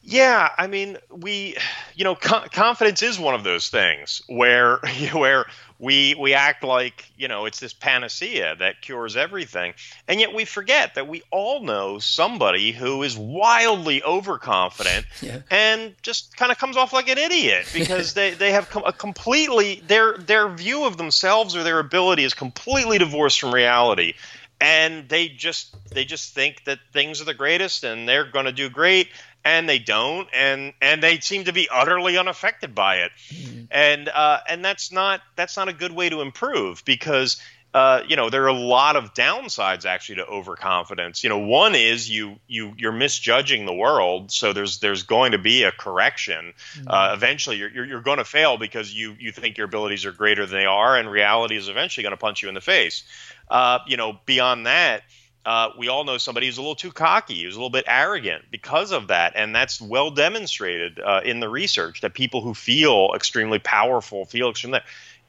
[0.07, 1.57] Yeah, I mean, we,
[1.95, 4.79] you know, co- confidence is one of those things where
[5.13, 5.47] where
[5.79, 9.73] we we act like you know it's this panacea that cures everything,
[10.07, 15.39] and yet we forget that we all know somebody who is wildly overconfident yeah.
[15.51, 18.93] and just kind of comes off like an idiot because they they have com- a
[18.93, 24.15] completely their their view of themselves or their ability is completely divorced from reality.
[24.61, 28.53] And they just they just think that things are the greatest and they're going to
[28.53, 29.09] do great
[29.45, 33.65] and they don't, and and they seem to be utterly unaffected by it, mm-hmm.
[33.71, 37.41] and uh, and that's not that's not a good way to improve because.
[37.75, 41.25] Uh, you know there are a lot of downsides actually to overconfidence.
[41.25, 45.39] You know, one is you you you're misjudging the world, so there's there's going to
[45.39, 46.55] be a correction.
[46.77, 46.87] Mm-hmm.
[46.89, 50.13] Uh, eventually, you're you're, you're going to fail because you you think your abilities are
[50.13, 53.03] greater than they are, and reality is eventually going to punch you in the face.
[53.51, 55.03] Uh, you know, beyond that,
[55.45, 58.45] uh, we all know somebody who's a little too cocky, who's a little bit arrogant
[58.51, 63.11] because of that, and that's well demonstrated uh, in the research that people who feel
[63.15, 64.81] extremely powerful, feel extremely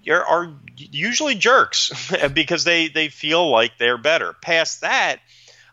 [0.10, 1.92] are usually jerks
[2.34, 4.34] because they they feel like they're better.
[4.34, 5.20] Past that,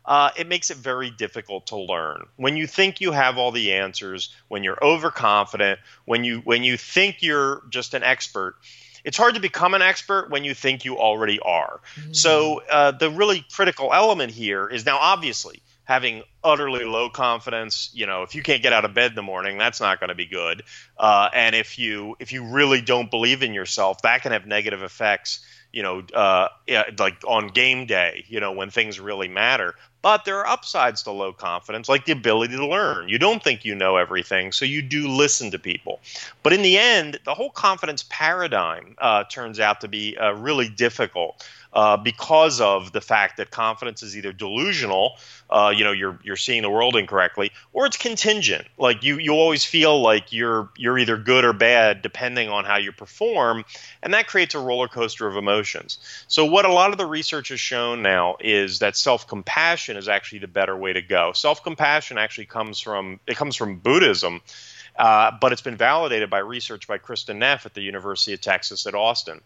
[0.04, 2.26] uh, it makes it very difficult to learn.
[2.36, 6.76] When you think you have all the answers, when you're overconfident, when you when you
[6.76, 8.56] think you're just an expert,
[9.04, 11.80] it's hard to become an expert when you think you already are.
[11.96, 12.12] Mm-hmm.
[12.12, 17.90] So uh, the really critical element here is now obviously having utterly low confidence.
[17.92, 20.08] You know, if you can't get out of bed in the morning, that's not going
[20.08, 20.62] to be good.
[20.96, 24.82] Uh, and if you if you really don't believe in yourself, that can have negative
[24.82, 26.48] effects you know, uh,
[26.98, 29.74] like on game day, you know, when things really matter.
[30.02, 33.08] But there are upsides to low confidence, like the ability to learn.
[33.08, 36.00] You don't think you know everything, so you do listen to people.
[36.42, 40.68] But in the end, the whole confidence paradigm uh, turns out to be uh, really
[40.68, 45.16] difficult uh, because of the fact that confidence is either delusional,
[45.48, 48.66] uh, you know, you're you're seeing the world incorrectly, or it's contingent.
[48.76, 52.76] Like you you always feel like you're you're either good or bad depending on how
[52.76, 53.64] you perform,
[54.02, 55.98] and that creates a roller coaster of emotions.
[56.28, 60.08] So what a lot of the research has shown now is that self compassion is
[60.08, 61.32] actually the better way to go.
[61.32, 64.40] Self compassion actually comes from it comes from Buddhism.
[64.94, 68.86] Uh, but it's been validated by research by Kristin Neff at the University of Texas
[68.86, 69.40] at Austin.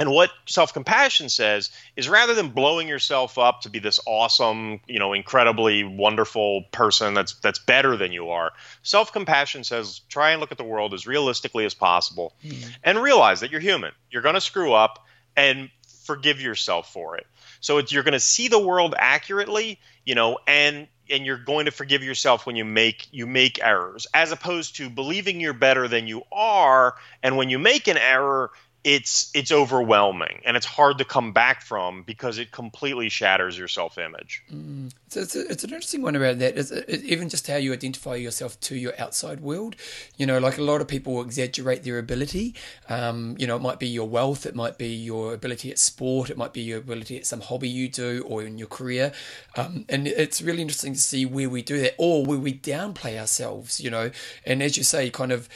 [0.00, 4.80] And what self compassion says is rather than blowing yourself up to be this awesome,
[4.86, 10.30] you know, incredibly wonderful person that's that's better than you are, self compassion says try
[10.30, 12.66] and look at the world as realistically as possible mm.
[12.82, 13.92] and realize that you're human.
[14.10, 15.70] You're going to screw up and
[16.04, 17.26] forgive yourself for it.
[17.60, 21.72] So you're going to see the world accurately, you know, and and you're going to
[21.72, 26.06] forgive yourself when you make you make errors as opposed to believing you're better than
[26.06, 28.50] you are and when you make an error
[28.82, 33.68] it's it's overwhelming and it's hard to come back from because it completely shatters your
[33.68, 34.42] self image.
[34.50, 34.90] Mm.
[35.08, 36.56] So it's, it's an interesting one about that.
[36.56, 39.76] Is even just how you identify yourself to your outside world.
[40.16, 42.54] You know, like a lot of people exaggerate their ability.
[42.88, 46.30] Um, you know, it might be your wealth, it might be your ability at sport,
[46.30, 49.12] it might be your ability at some hobby you do or in your career.
[49.56, 53.18] Um, and it's really interesting to see where we do that or where we downplay
[53.20, 53.78] ourselves.
[53.78, 54.10] You know,
[54.46, 55.50] and as you say, kind of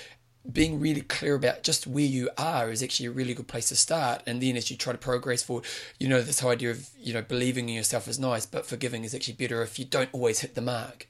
[0.51, 3.77] being really clear about just where you are is actually a really good place to
[3.77, 4.23] start.
[4.27, 5.65] And then as you try to progress forward,
[5.99, 9.05] you know, this whole idea of, you know, believing in yourself is nice, but forgiving
[9.05, 11.09] is actually better if you don't always hit the mark.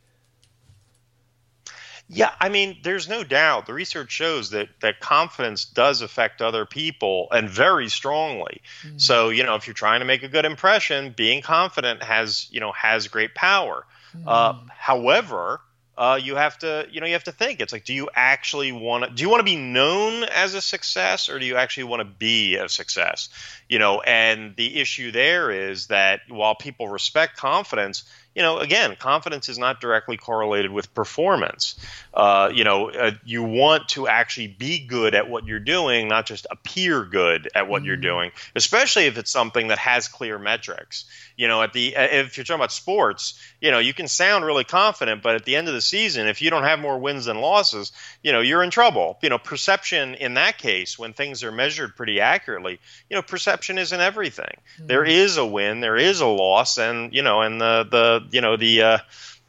[2.07, 3.67] Yeah, I mean, there's no doubt.
[3.67, 8.61] The research shows that that confidence does affect other people and very strongly.
[8.87, 9.01] Mm.
[9.01, 12.61] So, you know, if you're trying to make a good impression, being confident has, you
[12.61, 13.87] know, has great power.
[14.15, 14.23] Mm.
[14.27, 15.61] Uh, however,
[15.97, 17.61] uh, you have to you know you have to think.
[17.61, 20.61] It's like do you actually want to do you want to be known as a
[20.61, 23.29] success or do you actually want to be a success?
[23.69, 28.05] You know and the issue there is that while people respect confidence
[28.35, 31.77] you know, again, confidence is not directly correlated with performance.
[32.13, 36.27] Uh, you know, uh, you want to actually be good at what you're doing, not
[36.27, 37.87] just appear good at what mm-hmm.
[37.87, 41.05] you're doing, especially if it's something that has clear metrics.
[41.37, 44.45] You know, at the uh, if you're talking about sports, you know, you can sound
[44.45, 47.25] really confident, but at the end of the season, if you don't have more wins
[47.25, 47.93] than losses,
[48.23, 49.19] you know, you're in trouble.
[49.23, 53.79] You know, perception in that case, when things are measured pretty accurately, you know, perception
[53.79, 54.45] isn't everything.
[54.77, 54.87] Mm-hmm.
[54.87, 58.41] There is a win, there is a loss, and you know, and the the you
[58.41, 58.99] know the uh,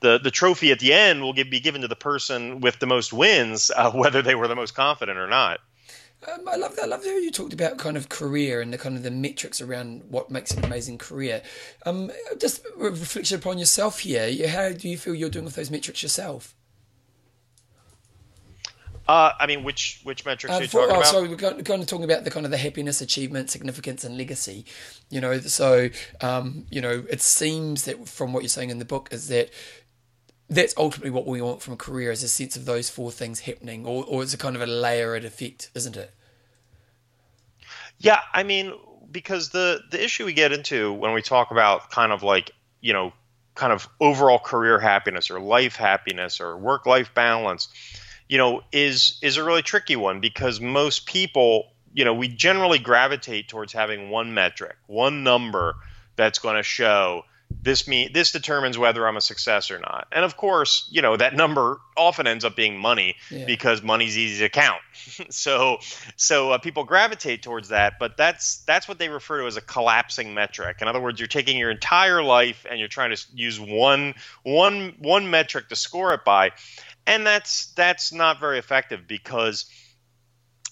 [0.01, 2.88] the the trophy at the end will give, be given to the person with the
[2.88, 5.59] most wins, uh, whether they were the most confident or not.
[6.31, 6.85] Um, I love that.
[6.85, 9.61] I love how you talked about kind of career and the kind of the metrics
[9.61, 11.43] around what makes an amazing career.
[11.85, 14.47] Um, just reflection upon yourself here.
[14.47, 16.55] How do you feel you're doing with those metrics yourself?
[19.08, 21.12] Uh, I mean, which which metrics uh, are you for, talking oh, about?
[21.12, 24.65] So we're kind of talking about the kind of the happiness, achievement, significance, and legacy.
[25.10, 25.89] You know, so
[26.22, 29.52] um, you know, it seems that from what you're saying in the book is that
[30.50, 33.41] that's ultimately what we want from a career is a sense of those four things
[33.41, 36.12] happening, or or it's a kind of a layered effect, isn't it?
[38.00, 38.74] Yeah, I mean,
[39.12, 42.94] because the the issue we get into when we talk about kind of like you
[42.94, 43.13] know,
[43.56, 47.68] kind of overall career happiness or life happiness or work life balance
[48.27, 52.79] you know, is is a really tricky one because most people, you know, we generally
[52.79, 55.75] gravitate towards having one metric, one number
[56.15, 57.23] that's going to show
[57.61, 60.07] this me this determines whether I'm a success or not.
[60.11, 63.45] And of course, you know, that number often ends up being money yeah.
[63.45, 64.81] because money's easy to count.
[65.29, 65.79] so
[66.15, 69.61] so uh, people gravitate towards that, but that's that's what they refer to as a
[69.61, 70.77] collapsing metric.
[70.81, 74.95] In other words, you're taking your entire life and you're trying to use one one
[74.99, 76.51] one metric to score it by
[77.08, 79.65] and that's that's not very effective because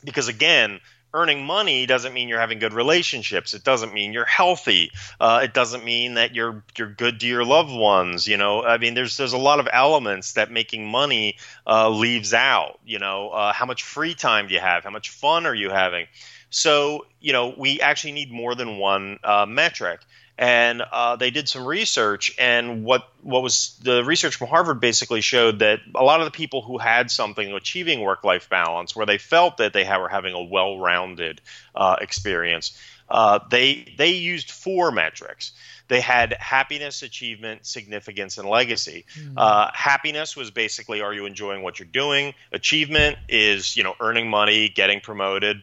[0.04, 0.80] because again
[1.14, 3.54] earning money doesn't mean you're having good relationships.
[3.54, 4.92] It doesn't mean you're healthy.
[5.20, 8.64] Uh, it doesn't mean that you're you're good to your loved ones you know?
[8.64, 13.00] I mean there's there's a lot of elements that making money uh, leaves out you
[13.00, 13.30] know?
[13.30, 14.84] Uh, how much free time do you have?
[14.84, 16.08] How much fun are you having?
[16.50, 20.02] So you know we actually need more than one uh, metric
[20.38, 25.22] and uh, they did some research and what what was the research from harvard basically
[25.22, 29.06] showed that a lot of the people who had something achieving work life balance where
[29.06, 31.40] they felt that they were having a well-rounded
[31.76, 32.78] uh, experience
[33.10, 35.52] uh, they they used four metrics.
[35.88, 39.06] They had happiness achievement significance and legacy.
[39.16, 39.70] Mm-hmm.
[39.74, 42.34] happiness was basically are you enjoying what you're doing?
[42.52, 45.62] Achievement is you know earning money getting promoted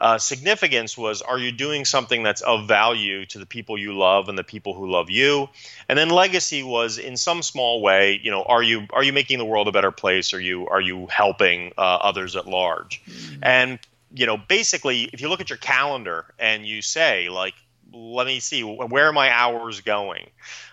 [0.00, 4.28] uh, significance was are you doing something that's of value to the people you love
[4.28, 5.48] and the people who love you?
[5.88, 9.38] And then legacy was in some small way you know are you are you making
[9.38, 10.32] the world a better place?
[10.34, 13.02] Are you are you helping uh, others at large?
[13.04, 13.40] Mm-hmm.
[13.42, 13.78] and
[14.12, 17.54] you know basically if you look at your calendar and you say like
[17.92, 20.28] let me see where are my hours going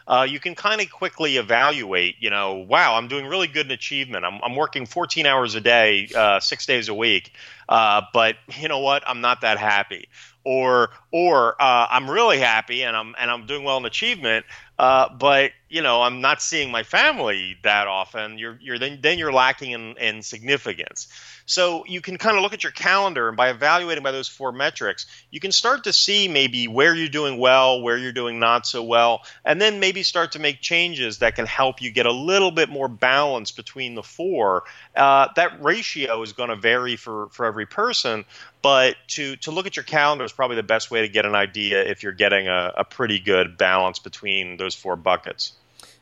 [0.07, 3.71] uh, you can kind of quickly evaluate you know wow i'm doing really good in
[3.71, 4.25] achievement.
[4.25, 7.31] I'm, I'm working 14 hours a day uh, six days a week
[7.69, 9.03] uh, but you know what?
[9.07, 10.09] I'm not that happy.
[10.43, 14.45] Or or uh, i'm really happy and i'm and i'm doing well in achievement
[14.79, 18.37] uh, but you know i'm not seeing my family that often.
[18.37, 21.09] You're you're then then you're lacking in, in significance
[21.47, 24.51] so you can kind of look at your calendar, and by evaluating by those four
[24.51, 28.67] metrics, you can start to see maybe where you're doing well, where you're doing not
[28.67, 32.11] so well, and then maybe start to make changes that can help you get a
[32.11, 34.65] little bit more balance between the four.
[34.93, 38.25] Uh, that ratio is going to vary for, for every person,
[38.61, 41.33] but to, to look at your calendar is probably the best way to get an
[41.33, 45.53] idea if you're getting a, a pretty good balance between those four buckets.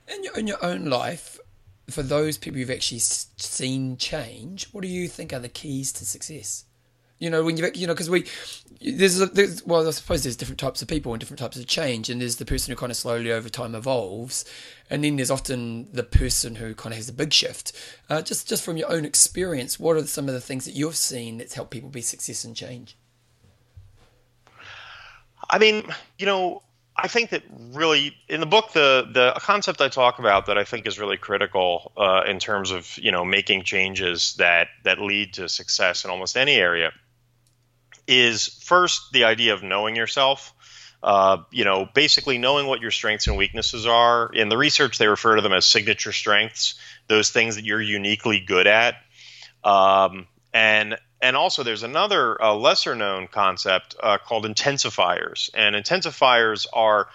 [0.07, 1.39] In your, in your own life,
[1.89, 6.05] for those people who've actually seen change, what do you think are the keys to
[6.05, 6.65] success?
[7.17, 8.25] You know, when you you know, because we
[8.81, 11.65] there's, a, there's well, I suppose there's different types of people and different types of
[11.65, 14.43] change, and there's the person who kind of slowly over time evolves,
[14.89, 17.71] and then there's often the person who kind of has a big shift.
[18.09, 20.97] Uh, just just from your own experience, what are some of the things that you've
[20.97, 22.97] seen that's helped people be success and change?
[25.49, 25.85] I mean,
[26.17, 26.63] you know,
[26.97, 30.63] I think that really in the book the the concept I talk about that I
[30.63, 35.33] think is really critical uh, in terms of you know making changes that that lead
[35.33, 36.91] to success in almost any area
[38.07, 40.53] is first the idea of knowing yourself.
[41.03, 44.31] Uh, you know, basically knowing what your strengths and weaknesses are.
[44.33, 48.39] In the research, they refer to them as signature strengths, those things that you're uniquely
[48.39, 48.95] good at.
[49.63, 55.49] Um, and and also there's another uh, lesser known concept uh, called intensifiers.
[55.53, 57.07] And intensifiers are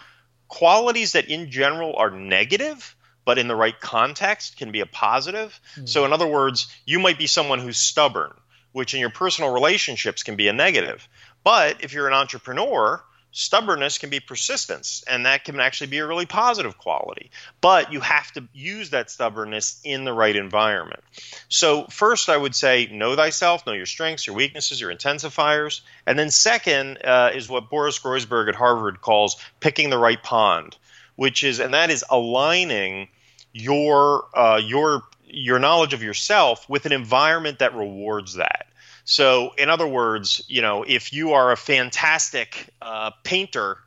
[0.48, 5.60] qualities that in general are negative but in the right context can be a positive.
[5.76, 5.88] Mm.
[5.88, 8.32] so in other words you might be someone who's stubborn
[8.72, 11.08] which in your personal relationships can be a negative.
[11.42, 13.02] But if you're an entrepreneur
[13.32, 17.30] stubbornness can be persistence and that can actually be a really positive quality.
[17.60, 21.00] But you have to use that stubbornness in the right environment.
[21.48, 25.80] So first i would say know thyself know your strengths your weaknesses your intensifiers.
[26.06, 30.76] And then second uh, is what boris groysberg at harvard calls picking the right pond
[31.16, 33.08] which is and that is aligning
[33.52, 38.66] your uh, your your knowledge of yourself with an environment that rewards that
[39.10, 43.78] so, in other words, you know, if you are a fantastic uh, painter,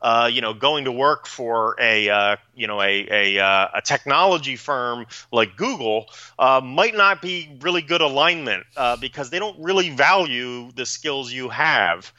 [0.00, 3.80] uh, you know, going to work for a uh, you know a a, uh, a,
[3.80, 6.06] technology firm like Google
[6.36, 11.32] uh, might not be really good alignment uh, because they don't really value the skills
[11.32, 12.12] you have.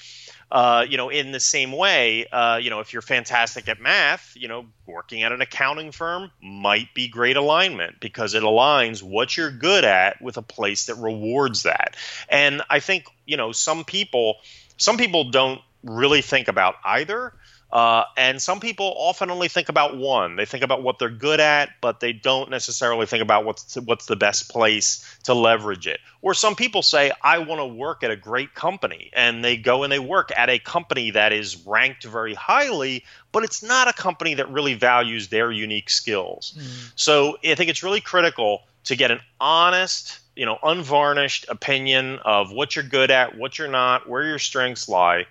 [0.53, 4.33] Uh, you know, in the same way, uh, you know, if you're fantastic at math,
[4.35, 9.35] you know, working at an accounting firm might be great alignment because it aligns what
[9.35, 11.95] you're good at with a place that rewards that.
[12.29, 14.35] And I think, you know, some people,
[14.77, 17.33] some people don't really think about either.
[17.73, 20.35] Uh, and some people often only think about one.
[20.35, 24.05] They think about what they're good at, but they don't necessarily think about what's what's
[24.05, 25.99] the best place to leverage it.
[26.21, 29.81] Or some people say, "I want to work at a great company," and they go
[29.81, 33.93] and they work at a company that is ranked very highly, but it's not a
[33.93, 36.53] company that really values their unique skills.
[36.55, 36.91] Mm.
[36.95, 42.51] So I think it's really critical to get an honest you know unvarnished opinion of
[42.51, 45.25] what you're good at what you're not where your strengths lie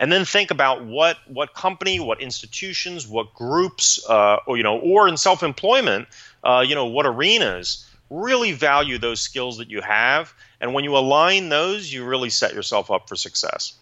[0.00, 4.78] and then think about what what company, what institutions, what groups, uh, or you know,
[4.80, 6.08] or in self-employment,
[6.42, 10.96] uh, you know, what arenas really value those skills that you have, and when you
[10.96, 13.74] align those, you really set yourself up for success.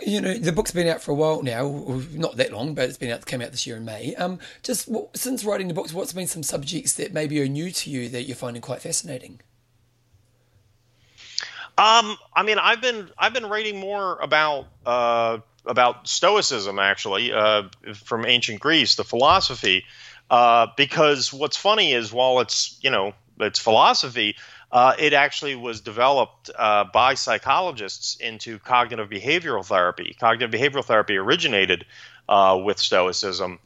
[0.00, 2.98] You know, the book's been out for a while now, not that long, but it's
[2.98, 4.14] been out, came out this year in May.
[4.14, 7.90] Um, just since writing the books, what's been some subjects that maybe are new to
[7.90, 9.40] you that you're finding quite fascinating?
[11.82, 17.64] Um, I mean, I've been I've been writing more about uh, about Stoicism actually uh,
[17.94, 19.84] from ancient Greece, the philosophy,
[20.30, 24.36] uh, because what's funny is while it's you know it's philosophy,
[24.70, 30.14] uh, it actually was developed uh, by psychologists into cognitive behavioral therapy.
[30.20, 31.84] Cognitive behavioral therapy originated
[32.28, 33.58] uh, with Stoicism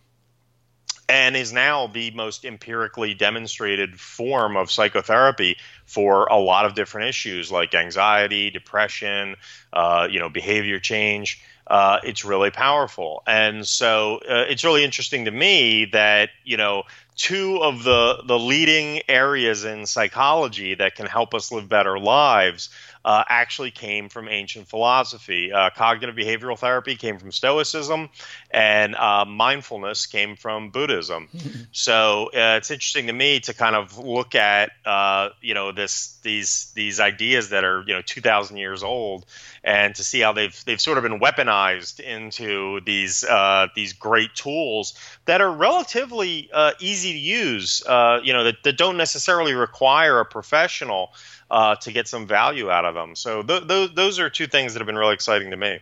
[1.09, 7.09] and is now the most empirically demonstrated form of psychotherapy for a lot of different
[7.09, 9.37] issues like anxiety, depression,
[9.73, 11.43] uh, you know, behavior change.
[11.67, 16.85] Uh, it's really powerful, and so uh, it's really interesting to me that you know
[17.17, 22.69] two of the the leading areas in psychology that can help us live better lives
[23.07, 25.53] uh, actually came from ancient philosophy.
[25.53, 28.11] Uh, cognitive behavioral therapy came from Stoicism,
[28.57, 31.29] and uh, mindfulness came from Buddhism.
[31.73, 36.17] so uh, it's interesting to me to kind of look at uh, you know this
[36.23, 39.27] these these ideas that are you know two thousand years old,
[39.63, 44.35] and to see how they've they've sort of been weaponized into these uh, these great
[44.35, 44.95] tools
[45.27, 46.51] that are relatively
[46.81, 47.83] easy to use.
[47.87, 51.13] you know that, that don't necessarily require a professional
[51.51, 53.15] uh, to get some value out of them.
[53.17, 55.81] So th- th- those are two things that have been really exciting to me.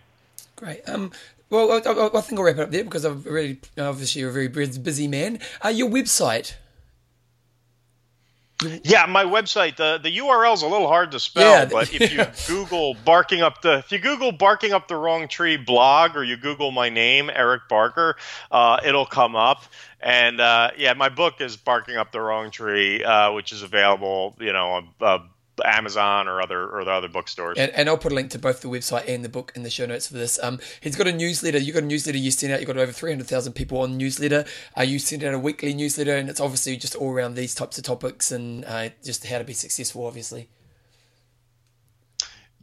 [0.57, 0.89] Great.
[0.89, 1.13] Um,
[1.51, 4.33] well, I, I, think I'll wrap it up there because I'm really obviously you're a
[4.33, 5.39] very busy man.
[5.65, 6.55] Uh, your website.
[8.83, 9.77] Yeah, my website.
[9.77, 12.25] The the URL is a little hard to spell, yeah, but if you
[12.55, 16.37] Google barking up the if you Google barking up the wrong tree blog or you
[16.37, 18.17] Google my name Eric Barker,
[18.51, 19.65] uh, it'll come up.
[20.01, 24.37] And uh, yeah, my book is barking up the wrong tree, uh, which is available,
[24.39, 24.71] you know,
[25.01, 25.29] on
[25.65, 27.59] Amazon or other or the other bookstores.
[27.59, 29.71] And, and, I'll put a link to both the website and the book in the
[29.71, 30.43] show notes for this.
[30.43, 31.59] Um, he's got a newsletter.
[31.59, 32.61] You got a newsletter you send out.
[32.61, 34.45] You've got over three hundred thousand people on the newsletter.
[34.77, 37.79] Uh, you send out a weekly newsletter, and it's obviously just all around these types
[37.79, 40.07] of topics and uh, just how to be successful.
[40.07, 40.49] Obviously.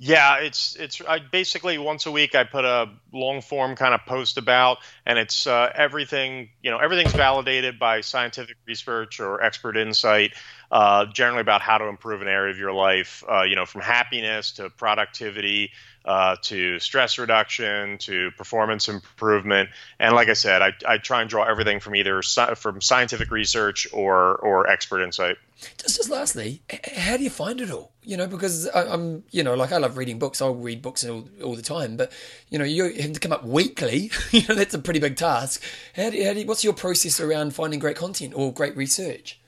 [0.04, 4.04] Yeah, it's it's I basically once a week I put a long form kind of
[4.08, 9.78] post about, and it's uh, everything you know everything's validated by scientific research or expert
[9.78, 10.34] insight,
[10.72, 13.82] uh, generally about how to improve an area of your life, uh, you know, from
[13.82, 15.72] happiness to productivity
[16.06, 19.70] uh, to stress reduction to performance improvement.
[20.00, 23.88] And like I said, I, I try and draw everything from either from scientific research
[23.92, 25.36] or or expert insight.
[25.78, 26.62] Just, just lastly,
[26.96, 27.92] how do you find it all?
[28.04, 30.42] You know, because I, am you know, like I love reading books.
[30.42, 32.12] I'll read books all, all the time, but
[32.50, 34.10] you know, you have to come up weekly.
[34.32, 35.62] you know, that's a pretty big task.
[35.96, 39.41] How do, how do what's your process around finding great content or great research?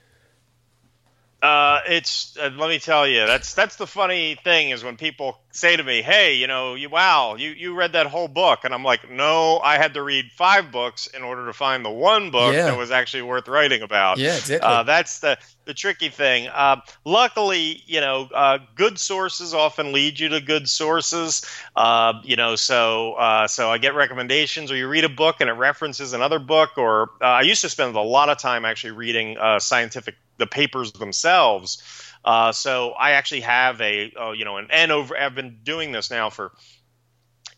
[1.86, 5.76] It's uh, let me tell you that's that's the funny thing is when people say
[5.76, 8.82] to me, "Hey, you know, you wow, you you read that whole book," and I'm
[8.84, 12.52] like, "No, I had to read five books in order to find the one book
[12.52, 12.66] Yeah.
[12.66, 14.68] that was actually worth writing about." Yeah, exactly.
[14.68, 16.48] Uh, that's the the tricky thing.
[16.48, 21.46] Uh, luckily, you know, uh, good sources often lead you to good sources.
[21.76, 25.48] Uh, you know, so uh, so I get recommendations, or you read a book and
[25.48, 26.76] it references another book.
[26.76, 30.46] Or uh, I used to spend a lot of time actually reading uh, scientific the
[30.46, 31.82] papers themselves.
[32.24, 35.92] Uh, so I actually have a uh, you know, and, and over I've been doing
[35.92, 36.52] this now for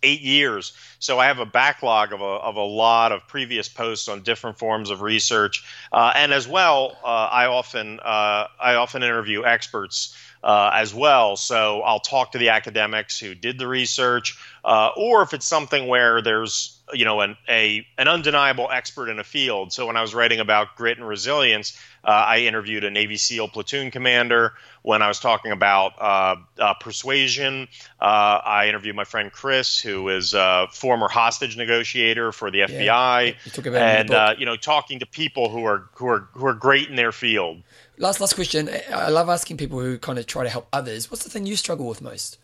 [0.03, 0.73] eight years.
[0.99, 4.59] So I have a backlog of a, of a lot of previous posts on different
[4.59, 10.17] forms of research, uh, and as well, uh, I often uh, I often interview experts.
[10.45, 15.23] Uh, as well, so I'll talk to the academics who did the research, uh, or
[15.23, 19.73] if it's something where there's you know an a an undeniable expert in a field.
[19.73, 21.77] So when I was writing about grit and resilience,
[22.07, 24.55] uh, I interviewed a Navy SEAL platoon commander.
[24.83, 27.67] When I was talking about uh, uh, persuasion,
[28.01, 28.05] uh,
[28.45, 33.51] I interviewed my friend Chris, who is a former hostage negotiator for the FBI, You
[33.51, 36.07] talk about it in the and uh, you know, talking to people who are who
[36.07, 37.63] are who are great in their field.
[37.99, 38.69] Last last question.
[38.69, 41.11] I- I love asking people who kind of try to help others.
[41.11, 42.39] What's the thing you struggle with most?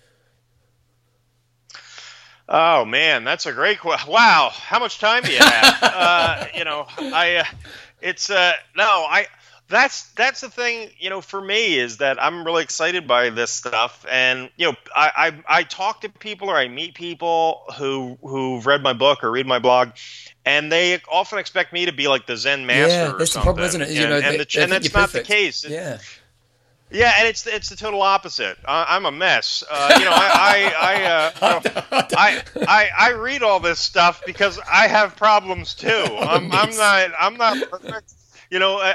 [2.48, 4.10] Oh man, that's a great question.
[4.12, 5.78] Wow, how much time do you have?
[5.82, 7.44] uh, you know, I, uh,
[8.00, 9.26] it's uh, no, I.
[9.72, 13.50] That's that's the thing, you know, for me is that I'm really excited by this
[13.50, 18.18] stuff, and you know, I I, I talk to people or I meet people who
[18.20, 19.92] who've read my book or read my blog,
[20.44, 22.92] and they often expect me to be like the Zen master.
[22.92, 23.88] yeah, or that's the problem, isn't it?
[23.92, 25.26] You know, and, and, they- the, they and that's not the perfect.
[25.26, 25.64] case.
[25.66, 25.98] Yeah.
[26.90, 28.58] Yeah, and it's it's the total opposite.
[28.68, 29.64] I, I'm a mess.
[29.70, 33.78] Uh, you know, I I I, uh, you know, I I I read all this
[33.78, 35.88] stuff because I have problems too.
[36.20, 38.12] I'm I'm not I'm not perfect.
[38.50, 38.94] You know, I,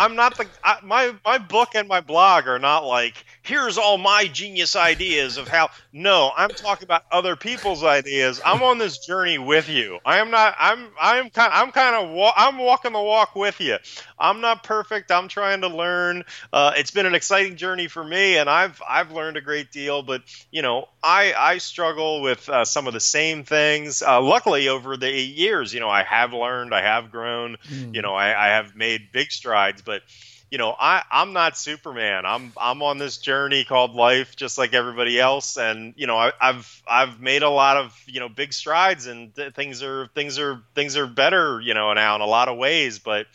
[0.00, 3.98] I'm not the I, my my book and my blog are not like here's all
[3.98, 5.70] my genius ideas of how.
[5.92, 8.40] No, I'm talking about other people's ideas.
[8.44, 9.98] I'm on this journey with you.
[10.04, 10.54] I am not.
[10.58, 13.76] I'm I'm kind I'm kind of wa- I'm walking the walk with you.
[14.18, 15.10] I'm not perfect.
[15.10, 16.24] I'm trying to learn.
[16.52, 20.02] Uh, it's been an exciting journey for me, and I've I've learned a great deal.
[20.02, 24.02] But you know, I I struggle with uh, some of the same things.
[24.02, 26.74] Uh, luckily, over the eight years, you know, I have learned.
[26.74, 27.56] I have grown.
[27.68, 27.94] Mm.
[27.94, 29.82] You know, I, I have made big strides.
[29.82, 30.02] But
[30.50, 32.26] you know, I I'm not Superman.
[32.26, 35.56] I'm I'm on this journey called life, just like everybody else.
[35.56, 39.34] And you know, I, I've I've made a lot of you know big strides, and
[39.34, 41.60] th- things are things are things are better.
[41.60, 43.26] You know, now in a lot of ways, but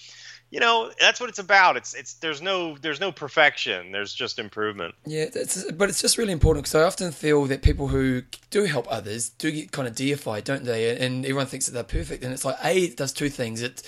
[0.51, 4.37] you know that's what it's about it's it's there's no there's no perfection there's just
[4.37, 8.21] improvement Yeah, it's, but it's just really important because I often feel that people who
[8.51, 10.97] do help others do get kind of deified, don't they?
[10.97, 13.61] And everyone thinks that they're perfect, and it's like a it does two things.
[13.61, 13.81] It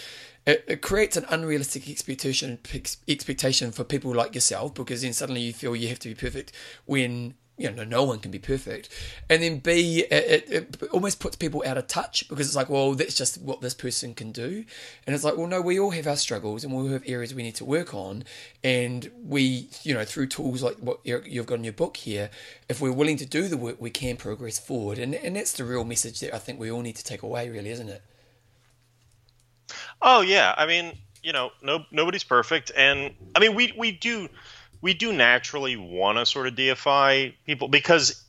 [0.48, 2.58] it, it creates an unrealistic expectation
[3.08, 6.54] expectation for people like yourself because then suddenly you feel you have to be perfect
[6.86, 8.88] when you know no one can be perfect.
[9.30, 12.94] And then b it, it, almost puts people out of touch because it's like well
[12.94, 14.64] that's just what this person can do.
[15.06, 17.34] And it's like well no we all have our struggles and we all have areas
[17.34, 18.24] we need to work on.
[18.64, 22.30] And we you know through tools like what you- you've got in your book here
[22.70, 24.98] if we're willing to do the work we can progress forward.
[24.98, 27.50] And and that's the real message that i think we all need to take away
[27.50, 28.02] really isn't it
[30.02, 30.54] oh yeah.
[30.56, 30.94] I mean
[31.24, 32.72] you know no nobody's perfect.
[32.76, 34.30] And i mean we we do
[34.82, 38.24] we do naturally want to sort of deify people because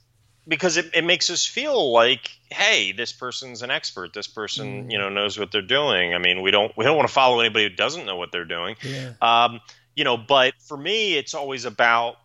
[0.46, 4.12] because it, it makes us feel like hey this person's an expert.
[4.14, 6.14] This person you know knows what they're doing.
[6.14, 8.44] I mean we don't we don't want to follow anybody who doesn't know what they're
[8.44, 8.76] doing.
[8.82, 9.12] Yeah.
[9.20, 9.60] Um,
[9.94, 12.16] you know but for me it's always about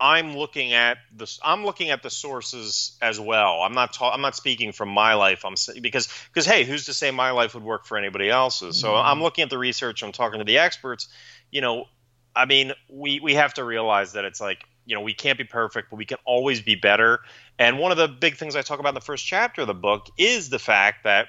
[0.00, 3.60] i'm looking at the i'm looking at the sources as well.
[3.62, 5.44] I'm not ta- i'm not speaking from my life.
[5.44, 8.76] I'm because because hey who's to say my life would work for anybody else's?
[8.78, 10.02] So i'm looking at the research.
[10.02, 11.08] I'm talking to the experts.
[11.50, 11.84] You know
[12.34, 15.44] i mean we we have to realize that it's like you know we can't be
[15.44, 17.20] perfect but we can always be better.
[17.58, 19.74] And one of the big things i talk about in the first chapter of the
[19.74, 21.28] book is the fact that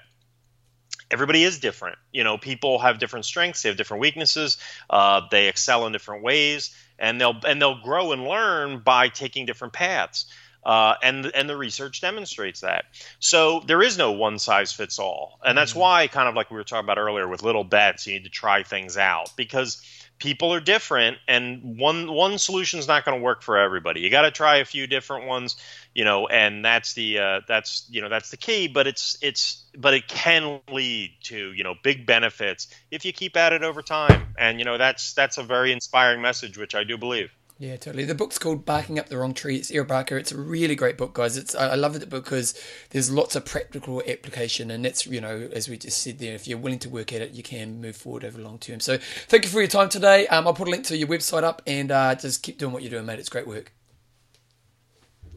[1.12, 1.98] everybody is different.
[2.12, 4.58] You know, people have different strengths, they have different weaknesses,
[4.90, 9.46] uh, they excel in different ways, and they'll and they'll grow and learn by taking
[9.46, 10.28] different paths.
[10.64, 12.86] Uh, and and the research demonstrates that.
[13.20, 16.58] So there is no one size fits all, and that's why, kind of like we
[16.58, 19.82] were talking about earlier, with little bets, you need to try things out because
[20.22, 24.02] people are different, and one one solution is not going to work for everybody.
[24.02, 25.56] You got to try a few different ones,
[25.96, 28.68] you know, and that's the uh, that's you know that's the key.
[28.68, 33.36] But it's it's but it can lead to you know big benefits if you keep
[33.36, 36.84] at it over time, and you know that's that's a very inspiring message, which I
[36.84, 37.32] do believe.
[37.62, 38.06] Yeah, totally.
[38.06, 39.56] The book's called Barking Up the Wrong Tree.
[39.56, 40.18] It's Eric Barker.
[40.18, 41.38] It's a really great book, guys.
[41.38, 42.60] It's I I love it because
[42.90, 46.48] there's lots of practical application, and that's you know as we just said there, if
[46.48, 48.80] you're willing to work at it, you can move forward over long term.
[48.80, 48.98] So
[49.28, 50.26] thank you for your time today.
[50.30, 52.82] Um, I'll put a link to your website up, and uh, just keep doing what
[52.82, 53.20] you're doing, mate.
[53.20, 53.72] It's great work.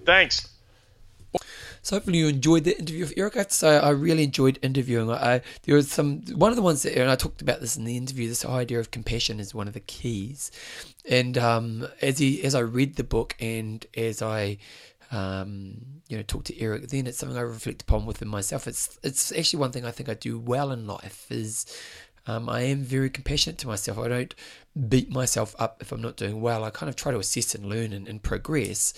[0.07, 0.54] Thanks.
[1.85, 3.37] So hopefully you enjoyed the interview with Eric.
[3.37, 5.11] I have to say I really enjoyed interviewing.
[5.11, 7.85] I there was some one of the ones that and I talked about this in
[7.85, 8.27] the interview.
[8.27, 10.51] This idea of compassion is one of the keys,
[11.09, 14.57] and um, as he as I read the book and as I
[15.13, 15.77] um,
[16.09, 18.67] you know, talk to Eric, then it's something I reflect upon within myself.
[18.67, 21.67] It's it's actually one thing I think I do well in life is
[22.27, 23.99] um, I am very compassionate to myself.
[23.99, 24.35] I don't
[24.89, 26.65] beat myself up if I'm not doing well.
[26.65, 28.95] I kind of try to assess and learn and, and progress.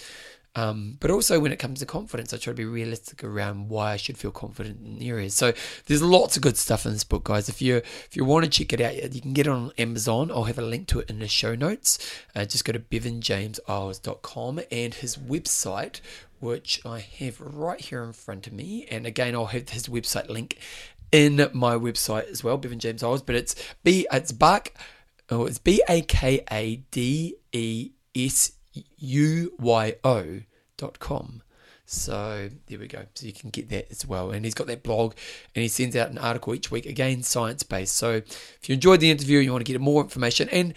[0.57, 3.93] Um, but also when it comes to confidence, I try to be realistic around why
[3.93, 5.35] I should feel confident in areas.
[5.35, 5.53] So
[5.85, 7.51] there's lots of good stuff in this book, guys.
[7.51, 10.31] If you if you want to check it out, you can get it on Amazon.
[10.31, 11.99] I'll have a link to it in the show notes.
[12.35, 16.01] Uh, just go to bevanjameseyles.com and his website,
[16.41, 18.87] which I have right here in front of me.
[18.91, 20.59] And again, I'll have his website link
[21.13, 23.23] in my website as well, Bevan James Eyles.
[23.23, 23.55] But it's
[23.85, 24.75] B it's Bak
[25.29, 28.53] oh it's B A K A D E S
[28.99, 30.41] U Y O
[30.77, 31.43] dot com.
[31.85, 33.07] So there we go.
[33.15, 34.33] So you can get that as well.
[34.33, 35.15] And he's got that blog
[35.55, 37.95] and he sends out an article each week, again, science based.
[37.95, 40.75] So if you enjoyed the interview, you want to get more information and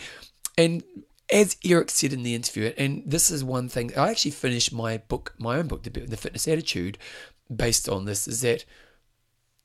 [0.57, 0.83] and
[1.31, 4.97] as Eric said in the interview, and this is one thing, I actually finished my
[4.97, 6.97] book, my own book, The Fitness Attitude,
[7.55, 8.65] based on this, is that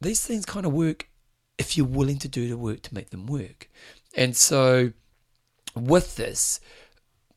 [0.01, 1.09] these things kind of work
[1.57, 3.71] if you're willing to do the work to make them work.
[4.15, 4.93] And so
[5.75, 6.61] with this,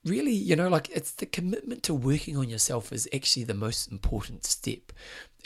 [0.05, 3.91] really, you know, like it's the commitment to working on yourself is actually the most
[3.91, 4.91] important step.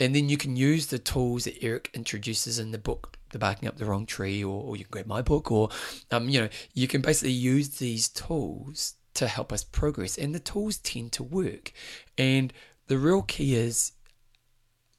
[0.00, 3.68] And then you can use the tools that Eric introduces in the book, The Barking
[3.68, 5.68] Up the Wrong Tree, or, or you can grab my book, or,
[6.10, 10.16] um, you know, you can basically use these tools to help us progress.
[10.16, 11.72] And the tools tend to work.
[12.16, 12.52] And
[12.86, 13.92] the real key is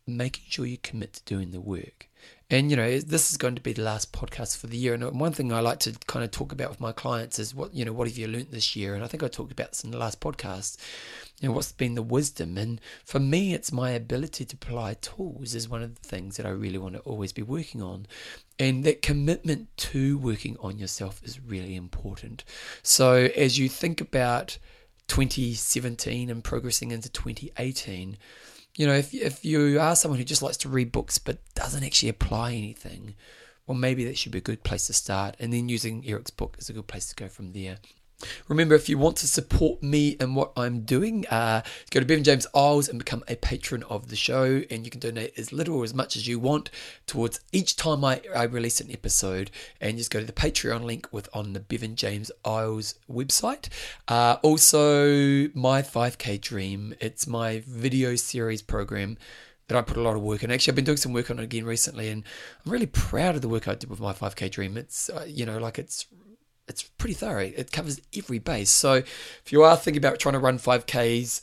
[0.05, 2.09] making sure you commit to doing the work.
[2.53, 4.93] And you know, this is going to be the last podcast for the year.
[4.93, 7.73] And one thing I like to kind of talk about with my clients is what
[7.73, 8.93] you know, what have you learned this year?
[8.93, 10.77] And I think I talked about this in the last podcast.
[11.41, 12.59] You know, what's been the wisdom?
[12.59, 16.45] And for me, it's my ability to apply tools is one of the things that
[16.45, 18.05] I really want to always be working on.
[18.59, 22.43] And that commitment to working on yourself is really important.
[22.83, 24.59] So as you think about
[25.07, 28.15] 2017 and progressing into 2018
[28.75, 31.83] you know, if if you are someone who just likes to read books but doesn't
[31.83, 33.15] actually apply anything,
[33.67, 35.35] well, maybe that should be a good place to start.
[35.39, 37.77] And then using Eric's book is a good place to go from there.
[38.47, 41.61] Remember, if you want to support me and what I'm doing, uh,
[41.91, 44.61] go to Bevan James Eyles and become a patron of the show.
[44.69, 46.69] And you can donate as little or as much as you want
[47.07, 49.51] towards each time I, I release an episode.
[49.81, 53.69] And just go to the Patreon link with on the Bevan James Eyles website.
[54.07, 56.93] Uh, also, my 5K Dream.
[56.99, 59.17] It's my video series program
[59.67, 60.51] that I put a lot of work in.
[60.51, 62.23] Actually, I've been doing some work on it again recently, and
[62.65, 64.77] I'm really proud of the work I did with my 5K Dream.
[64.77, 66.05] It's uh, you know like it's
[66.67, 67.39] it's pretty thorough.
[67.41, 68.69] It covers every base.
[68.69, 71.41] So if you are thinking about trying to run 5Ks,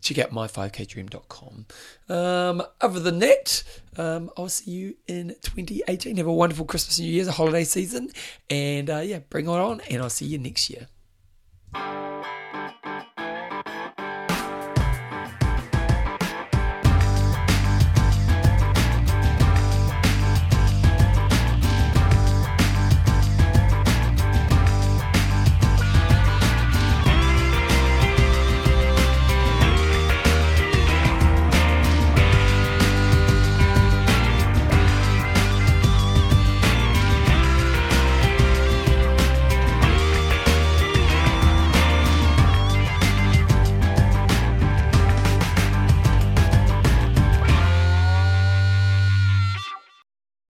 [0.00, 1.66] check out my5kdream.com.
[2.08, 3.62] Um, other than that,
[3.96, 6.16] um, I'll see you in 2018.
[6.16, 8.10] Have a wonderful Christmas and New Year's, a holiday season.
[8.50, 10.86] And uh, yeah, bring it on, and I'll see you next year.